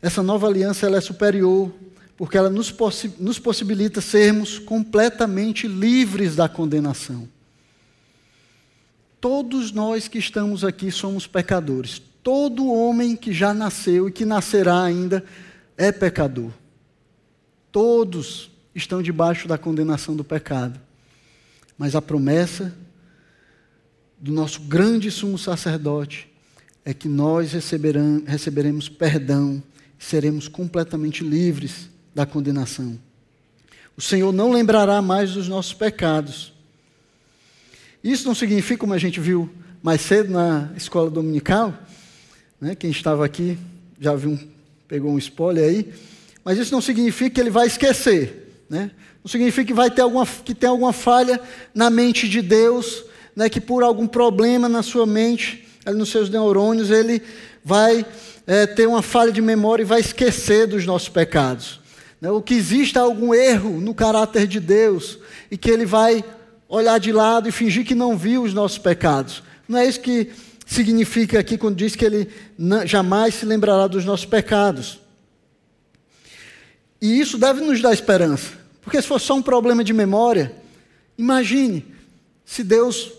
[0.01, 1.74] Essa nova aliança ela é superior
[2.16, 7.28] porque ela nos, possi nos possibilita sermos completamente livres da condenação.
[9.20, 12.01] Todos nós que estamos aqui somos pecadores.
[12.24, 15.24] Todo homem que já nasceu e que nascerá ainda
[15.76, 16.51] é pecador.
[17.78, 20.80] Todos estão debaixo da condenação do pecado.
[21.78, 22.75] Mas a promessa
[24.17, 26.28] do nosso grande sumo sacerdote
[26.84, 27.51] é que nós
[28.25, 29.61] receberemos perdão,
[29.99, 32.97] seremos completamente livres da condenação.
[33.95, 36.51] O Senhor não lembrará mais dos nossos pecados.
[38.03, 39.53] Isso não significa, como a gente viu
[39.84, 41.78] mais cedo na escola dominical,
[42.59, 43.55] né, quem estava aqui
[44.01, 44.36] já viu,
[44.88, 45.93] pegou um spoiler aí,
[46.47, 48.63] mas isso não significa que ele vai esquecer.
[48.69, 48.89] Né?
[49.21, 51.41] Não significa que vai ter alguma, que tem alguma falha
[51.75, 53.03] na mente de Deus,
[53.35, 57.21] né, que por algum problema na sua mente, nos seus neurônios, ele
[57.65, 58.05] vai
[58.47, 61.81] é, ter uma falha de memória e vai esquecer dos nossos pecados.
[62.21, 65.19] Né, ou que exista algum erro no caráter de Deus
[65.51, 66.23] e que ele vai
[66.69, 69.43] olhar de lado e fingir que não viu os nossos pecados.
[69.67, 70.31] Não é isso que
[70.65, 72.29] significa aqui quando diz que ele
[72.85, 75.05] jamais se lembrará dos nossos pecados.
[77.01, 80.51] E isso deve nos dar esperança, porque se fosse só um problema de memória,
[81.17, 81.85] imagine
[82.45, 83.11] se Deus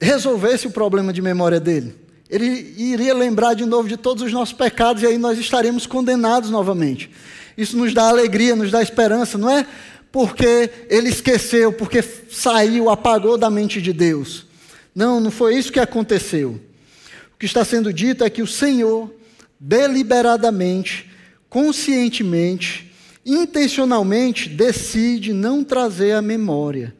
[0.00, 1.94] resolvesse o problema de memória dele.
[2.30, 6.48] Ele iria lembrar de novo de todos os nossos pecados e aí nós estaremos condenados
[6.48, 7.10] novamente.
[7.56, 9.66] Isso nos dá alegria, nos dá esperança, não é
[10.12, 14.46] porque ele esqueceu, porque saiu, apagou da mente de Deus.
[14.94, 16.60] Não, não foi isso que aconteceu.
[17.34, 19.12] O que está sendo dito é que o Senhor,
[19.58, 21.10] deliberadamente,
[21.48, 22.89] conscientemente,
[23.24, 26.94] intencionalmente, decide não trazer à memória,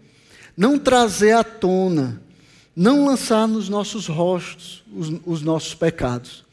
[0.57, 2.21] não trazer à tona,
[2.75, 6.45] não lançar nos nossos rostos os, os nossos pecados.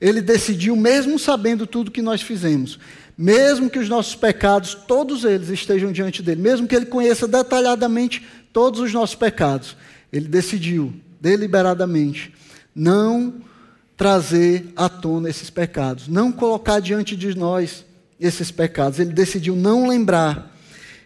[0.00, 2.78] Ele decidiu, mesmo sabendo tudo que nós fizemos,
[3.16, 8.24] mesmo que os nossos pecados, todos eles estejam diante dele, mesmo que ele conheça detalhadamente
[8.52, 9.76] todos os nossos pecados,
[10.12, 12.32] ele decidiu deliberadamente
[12.74, 13.34] não
[13.96, 17.84] trazer à tona esses pecados, não colocar diante de nós
[18.20, 18.98] esses pecados.
[18.98, 20.56] Ele decidiu não lembrar,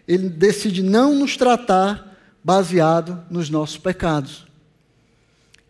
[0.07, 4.45] ele decide não nos tratar baseado nos nossos pecados.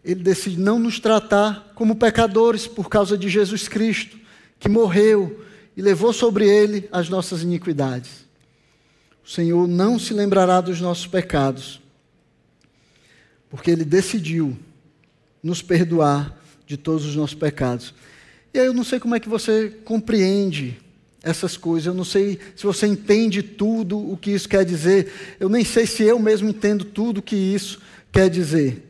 [0.03, 4.17] Ele decide não nos tratar como pecadores por causa de Jesus Cristo,
[4.59, 5.45] que morreu
[5.77, 8.25] e levou sobre ele as nossas iniquidades.
[9.25, 11.81] O Senhor não se lembrará dos nossos pecados,
[13.49, 14.57] porque ele decidiu
[15.41, 17.93] nos perdoar de todos os nossos pecados.
[18.53, 20.82] E aí eu não sei como é que você compreende
[21.23, 25.47] essas coisas, eu não sei se você entende tudo o que isso quer dizer, eu
[25.47, 27.79] nem sei se eu mesmo entendo tudo o que isso
[28.11, 28.83] quer dizer.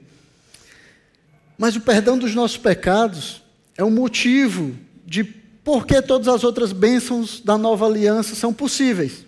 [1.57, 3.43] Mas o perdão dos nossos pecados
[3.77, 4.75] é o motivo
[5.05, 5.23] de
[5.63, 9.25] porque todas as outras bênçãos da nova aliança são possíveis.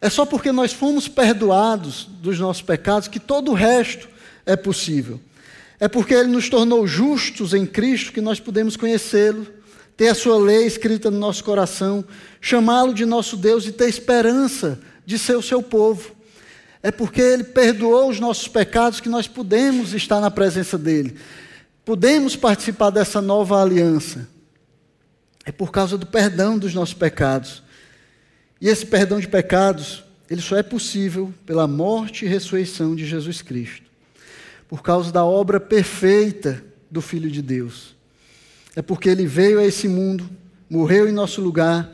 [0.00, 4.08] É só porque nós fomos perdoados dos nossos pecados que todo o resto
[4.44, 5.20] é possível.
[5.78, 9.46] É porque Ele nos tornou justos em Cristo que nós podemos conhecê-lo,
[9.96, 12.04] ter a Sua lei escrita no nosso coração,
[12.40, 16.12] chamá-lo de nosso Deus e ter esperança de ser o seu povo.
[16.82, 21.16] É porque Ele perdoou os nossos pecados que nós podemos estar na presença dEle,
[21.84, 24.34] podemos participar dessa nova aliança
[25.44, 27.62] é por causa do perdão dos nossos pecados.
[28.60, 33.42] E esse perdão de pecados, ele só é possível pela morte e ressurreição de Jesus
[33.42, 33.84] Cristo.
[34.68, 37.93] Por causa da obra perfeita do Filho de Deus.
[38.76, 40.28] É porque ele veio a esse mundo,
[40.68, 41.92] morreu em nosso lugar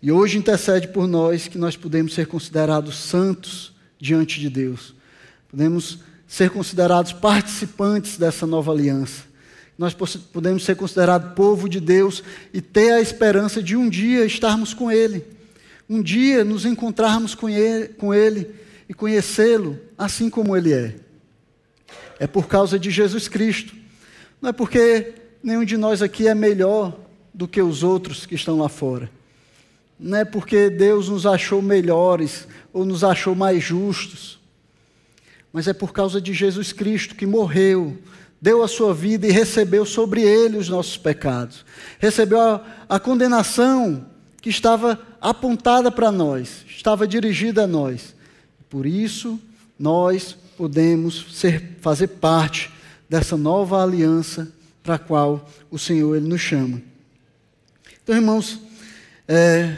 [0.00, 4.94] e hoje intercede por nós que nós podemos ser considerados santos diante de Deus.
[5.50, 9.32] Podemos ser considerados participantes dessa nova aliança
[9.82, 12.22] nós podemos ser considerados povo de Deus
[12.52, 15.24] e ter a esperança de um dia estarmos com Ele,
[15.88, 18.54] um dia nos encontrarmos com Ele, com ele
[18.88, 20.94] e conhecê-lo assim como Ele é.
[22.20, 23.74] É por causa de Jesus Cristo.
[24.40, 26.96] Não é porque nenhum de nós aqui é melhor
[27.34, 29.10] do que os outros que estão lá fora.
[29.98, 34.40] Não é porque Deus nos achou melhores ou nos achou mais justos,
[35.52, 37.98] mas é por causa de Jesus Cristo que morreu,
[38.40, 41.64] deu a sua vida e recebeu sobre ele os nossos pecados.
[41.98, 44.06] Recebeu a, a condenação
[44.40, 48.14] que estava apontada para nós, estava dirigida a nós.
[48.68, 49.38] Por isso,
[49.78, 52.70] nós podemos ser, fazer parte
[53.08, 54.52] dessa nova aliança
[54.82, 56.82] para a qual o Senhor ele nos chama.
[58.02, 58.58] Então, irmãos,
[59.28, 59.76] é,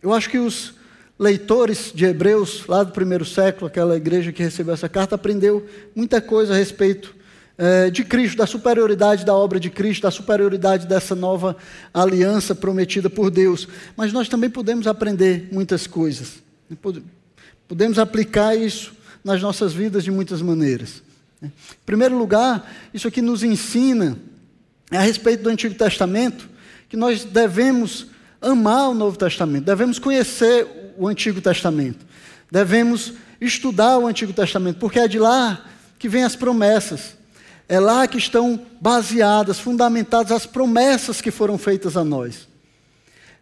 [0.00, 0.74] eu acho que os
[1.18, 6.20] leitores de Hebreus, lá do primeiro século, aquela igreja que recebeu essa carta, aprendeu muita
[6.20, 7.16] coisa a respeito
[7.56, 11.56] é, de Cristo, da superioridade da obra de Cristo, da superioridade dessa nova
[11.92, 13.66] aliança prometida por Deus.
[13.96, 16.40] Mas nós também podemos aprender muitas coisas.
[17.66, 18.92] Podemos aplicar isso
[19.24, 21.02] nas nossas vidas de muitas maneiras.
[21.42, 21.50] Em
[21.84, 24.16] primeiro lugar, isso aqui nos ensina
[24.90, 26.48] a respeito do Antigo Testamento,
[26.88, 28.06] que nós devemos
[28.40, 30.66] amar o Novo Testamento, devemos conhecer
[30.96, 32.06] o Antigo Testamento,
[32.50, 35.64] devemos estudar o Antigo Testamento, porque é de lá
[35.98, 37.16] que vêm as promessas,
[37.68, 42.48] é lá que estão baseadas, fundamentadas as promessas que foram feitas a nós.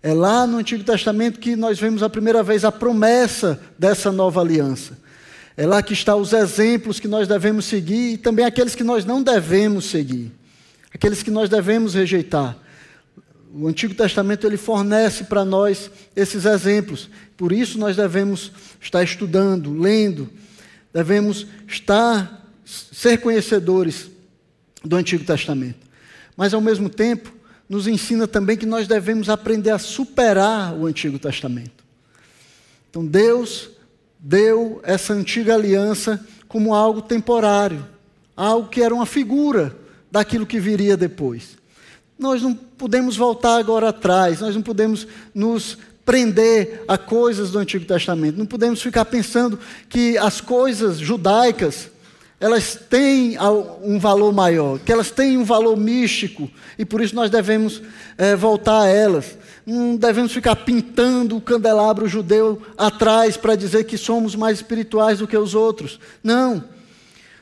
[0.03, 4.41] É lá no Antigo Testamento que nós vemos a primeira vez a promessa dessa nova
[4.41, 4.99] aliança.
[5.57, 9.05] É lá que estão os exemplos que nós devemos seguir e também aqueles que nós
[9.05, 10.31] não devemos seguir,
[10.97, 12.57] aqueles que nós devemos rejeitar.
[13.55, 17.11] O Antigo Testamento ele fornece para nós esses exemplos.
[17.37, 20.29] Por isso nós devemos estar estudando, lendo,
[20.93, 24.11] devemos estar ser conhecedores
[24.83, 25.87] do Antigo Testamento.
[26.35, 27.31] Mas ao mesmo tempo,
[27.69, 31.85] nos ensina também que nós devemos aprender a superar o Antigo Testamento.
[32.89, 33.69] Então Deus
[34.19, 37.85] deu essa antiga aliança como algo temporário,
[38.35, 39.85] algo que era uma figura
[40.17, 41.59] daquilo que viria depois.
[42.19, 47.85] Nós não podemos voltar agora atrás, nós não podemos nos prender a coisas do Antigo
[47.85, 49.59] Testamento, não podemos ficar pensando
[49.89, 51.91] que as coisas judaicas
[52.39, 53.37] elas têm
[53.83, 57.83] um valor maior, que elas têm um valor místico, e por isso nós devemos
[58.17, 59.39] é, voltar a elas.
[59.65, 65.27] Não devemos ficar pintando o candelabro judeu atrás para dizer que somos mais espirituais do
[65.27, 65.99] que os outros.
[66.23, 66.76] Não.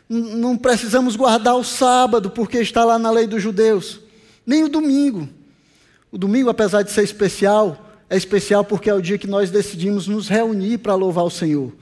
[0.09, 4.05] Não precisamos guardar o sábado porque está lá na lei dos judeus
[4.47, 5.29] nem o domingo.
[6.11, 10.07] O domingo, apesar de ser especial, é especial porque é o dia que nós decidimos
[10.07, 11.73] nos reunir para louvar o Senhor.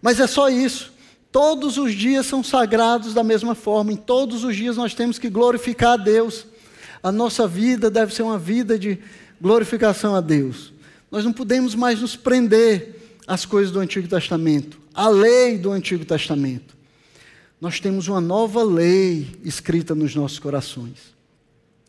[0.00, 0.92] Mas é só isso.
[1.32, 5.30] Todos os dias são sagrados da mesma forma, em todos os dias nós temos que
[5.30, 6.46] glorificar a Deus.
[7.02, 8.98] A nossa vida deve ser uma vida de
[9.40, 10.72] glorificação a Deus.
[11.10, 16.04] Nós não podemos mais nos prender às coisas do Antigo Testamento, à lei do Antigo
[16.04, 16.76] Testamento.
[17.60, 21.14] Nós temos uma nova lei escrita nos nossos corações.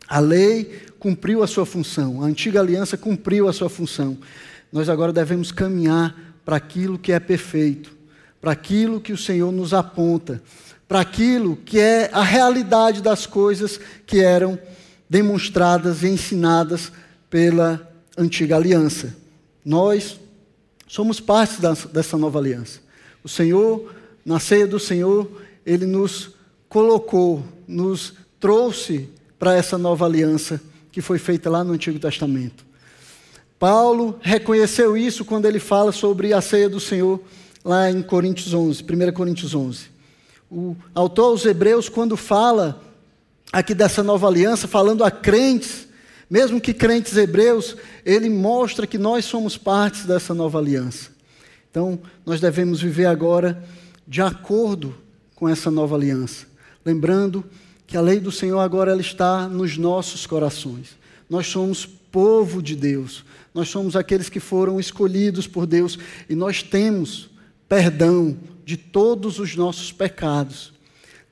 [0.06, 4.18] A lei cumpriu a sua função, a antiga aliança cumpriu a sua função.
[4.70, 6.14] Nós agora devemos caminhar
[6.44, 7.96] para aquilo que é perfeito,
[8.42, 10.44] para aquilo que o Senhor nos aponta,
[10.88, 14.60] para aquilo que é a realidade das coisas que eram
[15.10, 16.92] demonstradas e ensinadas
[17.30, 19.16] pela antiga aliança.
[19.64, 20.20] Nós
[20.86, 21.62] somos parte
[21.94, 22.82] dessa nova aliança.
[23.24, 23.94] O Senhor,
[24.26, 25.32] na ceia do Senhor,
[25.66, 26.32] Ele nos
[26.68, 32.66] colocou, nos trouxe para essa nova aliança que foi feita lá no Antigo Testamento.
[33.58, 37.22] Paulo reconheceu isso quando ele fala sobre a ceia do Senhor,
[37.64, 39.92] lá em Coríntios 11, 1 Coríntios 11.
[40.50, 42.82] O autor aos Hebreus, quando fala
[43.54, 45.88] aqui dessa nova aliança, falando a crentes,
[46.30, 51.10] mesmo que crentes hebreus, ele mostra que nós somos partes dessa nova aliança.
[51.70, 53.64] Então, nós devemos viver agora
[54.08, 54.96] de acordo
[55.42, 56.46] com essa nova aliança,
[56.86, 57.44] lembrando
[57.88, 60.90] que a lei do Senhor agora ela está nos nossos corações.
[61.28, 65.98] Nós somos povo de Deus, nós somos aqueles que foram escolhidos por Deus
[66.30, 67.28] e nós temos
[67.68, 70.74] perdão de todos os nossos pecados.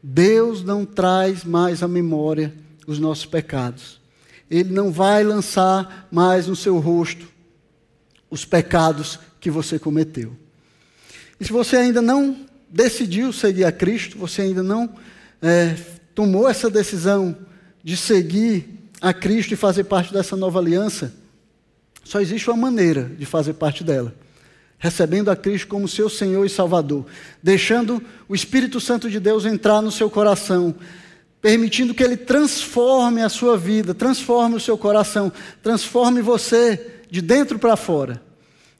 [0.01, 2.51] Deus não traz mais à memória
[2.87, 4.01] os nossos pecados.
[4.49, 7.27] Ele não vai lançar mais no seu rosto
[8.27, 10.35] os pecados que você cometeu.
[11.39, 14.89] E se você ainda não decidiu seguir a Cristo, você ainda não
[15.41, 15.75] é,
[16.13, 17.35] tomou essa decisão
[17.83, 21.13] de seguir a Cristo e fazer parte dessa nova aliança,
[22.03, 24.13] só existe uma maneira de fazer parte dela.
[24.77, 27.05] Recebendo a Cristo como seu Senhor e Salvador,
[27.43, 30.73] deixando o Espírito Santo de Deus entrar no seu coração,
[31.41, 37.59] permitindo que ele transforme a sua vida, transforme o seu coração, transforme você de dentro
[37.59, 38.21] para fora.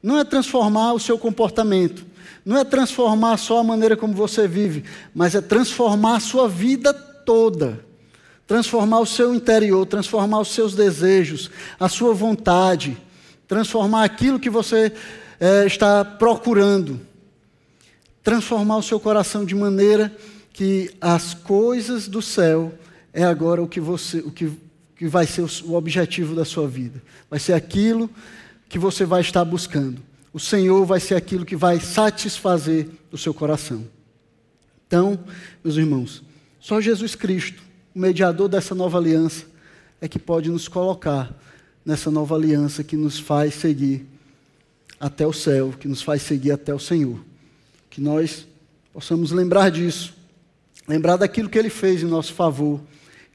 [0.02, 2.04] Não é transformar o seu comportamento,
[2.44, 4.84] não é transformar só a maneira como você vive,
[5.14, 7.84] mas é transformar a sua vida toda.
[8.46, 12.96] transformar o seu interior, transformar os seus desejos, a sua vontade,
[13.46, 14.92] transformar aquilo que você
[15.38, 17.00] é, está procurando,
[18.24, 20.12] transformar o seu coração de maneira
[20.52, 22.74] que as coisas do céu
[23.12, 24.50] é agora o que você, o que,
[24.96, 28.10] que vai ser o objetivo da sua vida, vai ser aquilo
[28.68, 30.02] que você vai estar buscando.
[30.32, 33.86] O Senhor vai ser aquilo que vai satisfazer o seu coração.
[34.86, 35.18] Então,
[35.62, 36.22] meus irmãos,
[36.60, 37.62] só Jesus Cristo,
[37.94, 39.44] o mediador dessa nova aliança,
[40.00, 41.34] é que pode nos colocar
[41.84, 44.06] nessa nova aliança que nos faz seguir
[44.98, 47.18] até o céu, que nos faz seguir até o Senhor.
[47.88, 48.46] Que nós
[48.92, 50.14] possamos lembrar disso,
[50.86, 52.80] lembrar daquilo que Ele fez em nosso favor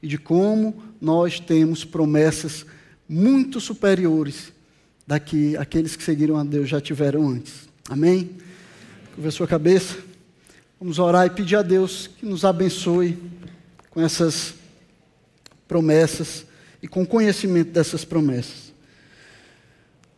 [0.02, 2.64] e de como nós temos promessas
[3.08, 4.52] muito superiores
[5.06, 7.68] da que aqueles que seguiram a Deus já tiveram antes.
[7.88, 8.30] Amém?
[9.24, 9.96] A sua cabeça.
[10.80, 13.16] Vamos orar e pedir a Deus que nos abençoe
[13.88, 14.54] com essas
[15.68, 16.44] promessas
[16.82, 18.66] e com conhecimento dessas promessas.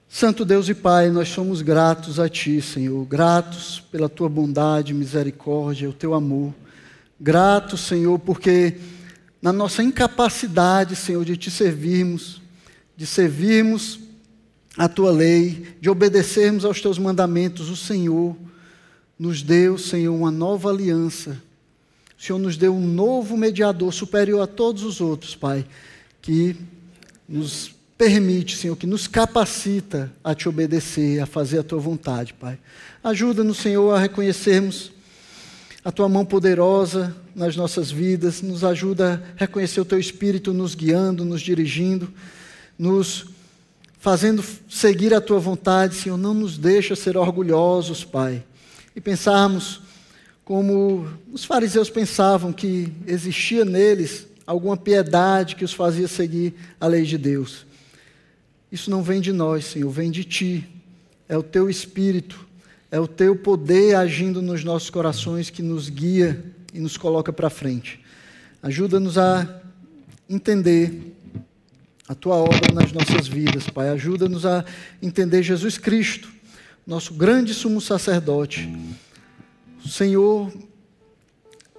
[0.09, 5.89] Santo Deus e Pai, nós somos gratos a Ti, Senhor, gratos pela Tua bondade, misericórdia,
[5.89, 6.55] o Teu amor.
[7.20, 8.78] Gratos, Senhor, porque
[9.41, 12.41] na nossa incapacidade, Senhor, de Te servirmos,
[12.97, 14.07] de servirmos
[14.79, 18.37] a tua lei, de obedecermos aos teus mandamentos, o Senhor
[19.18, 21.43] nos deu, Senhor, uma nova aliança.
[22.16, 25.66] O Senhor nos deu um novo mediador superior a todos os outros, Pai,
[26.22, 26.55] que
[27.29, 32.57] nos permite, Senhor, que nos capacita a te obedecer, a fazer a tua vontade, Pai.
[33.03, 34.93] Ajuda-nos, Senhor, a reconhecermos
[35.85, 40.76] a tua mão poderosa nas nossas vidas, nos ajuda a reconhecer o teu espírito nos
[40.76, 42.12] guiando, nos dirigindo,
[42.79, 43.26] nos
[43.99, 48.44] fazendo seguir a tua vontade, Senhor, não nos deixa ser orgulhosos, Pai,
[48.94, 49.82] e pensarmos
[50.44, 57.05] como os fariseus pensavam que existia neles alguma piedade que os fazia seguir a lei
[57.05, 57.66] de Deus.
[58.72, 60.66] Isso não vem de nós, Senhor, vem de Ti.
[61.28, 62.46] É o Teu Espírito,
[62.90, 66.42] é o Teu poder agindo nos nossos corações que nos guia
[66.72, 68.01] e nos coloca para frente.
[68.62, 69.61] Ajuda-nos a
[70.28, 71.14] entender
[72.09, 73.90] a tua obra nas nossas vidas, Pai.
[73.90, 74.64] Ajuda-nos a
[75.02, 76.28] entender Jesus Cristo,
[76.86, 78.68] nosso grande sumo sacerdote,
[79.86, 80.50] Senhor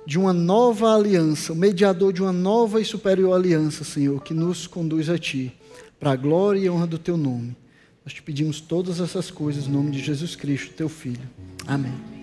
[0.09, 4.65] de uma nova aliança, o mediador de uma nova e superior aliança, Senhor, que nos
[4.65, 5.53] conduz a Ti,
[5.99, 7.55] para a glória e honra do Teu nome.
[8.03, 11.29] Nós te pedimos todas essas coisas em nome de Jesus Cristo, Teu Filho.
[11.67, 12.18] Amém.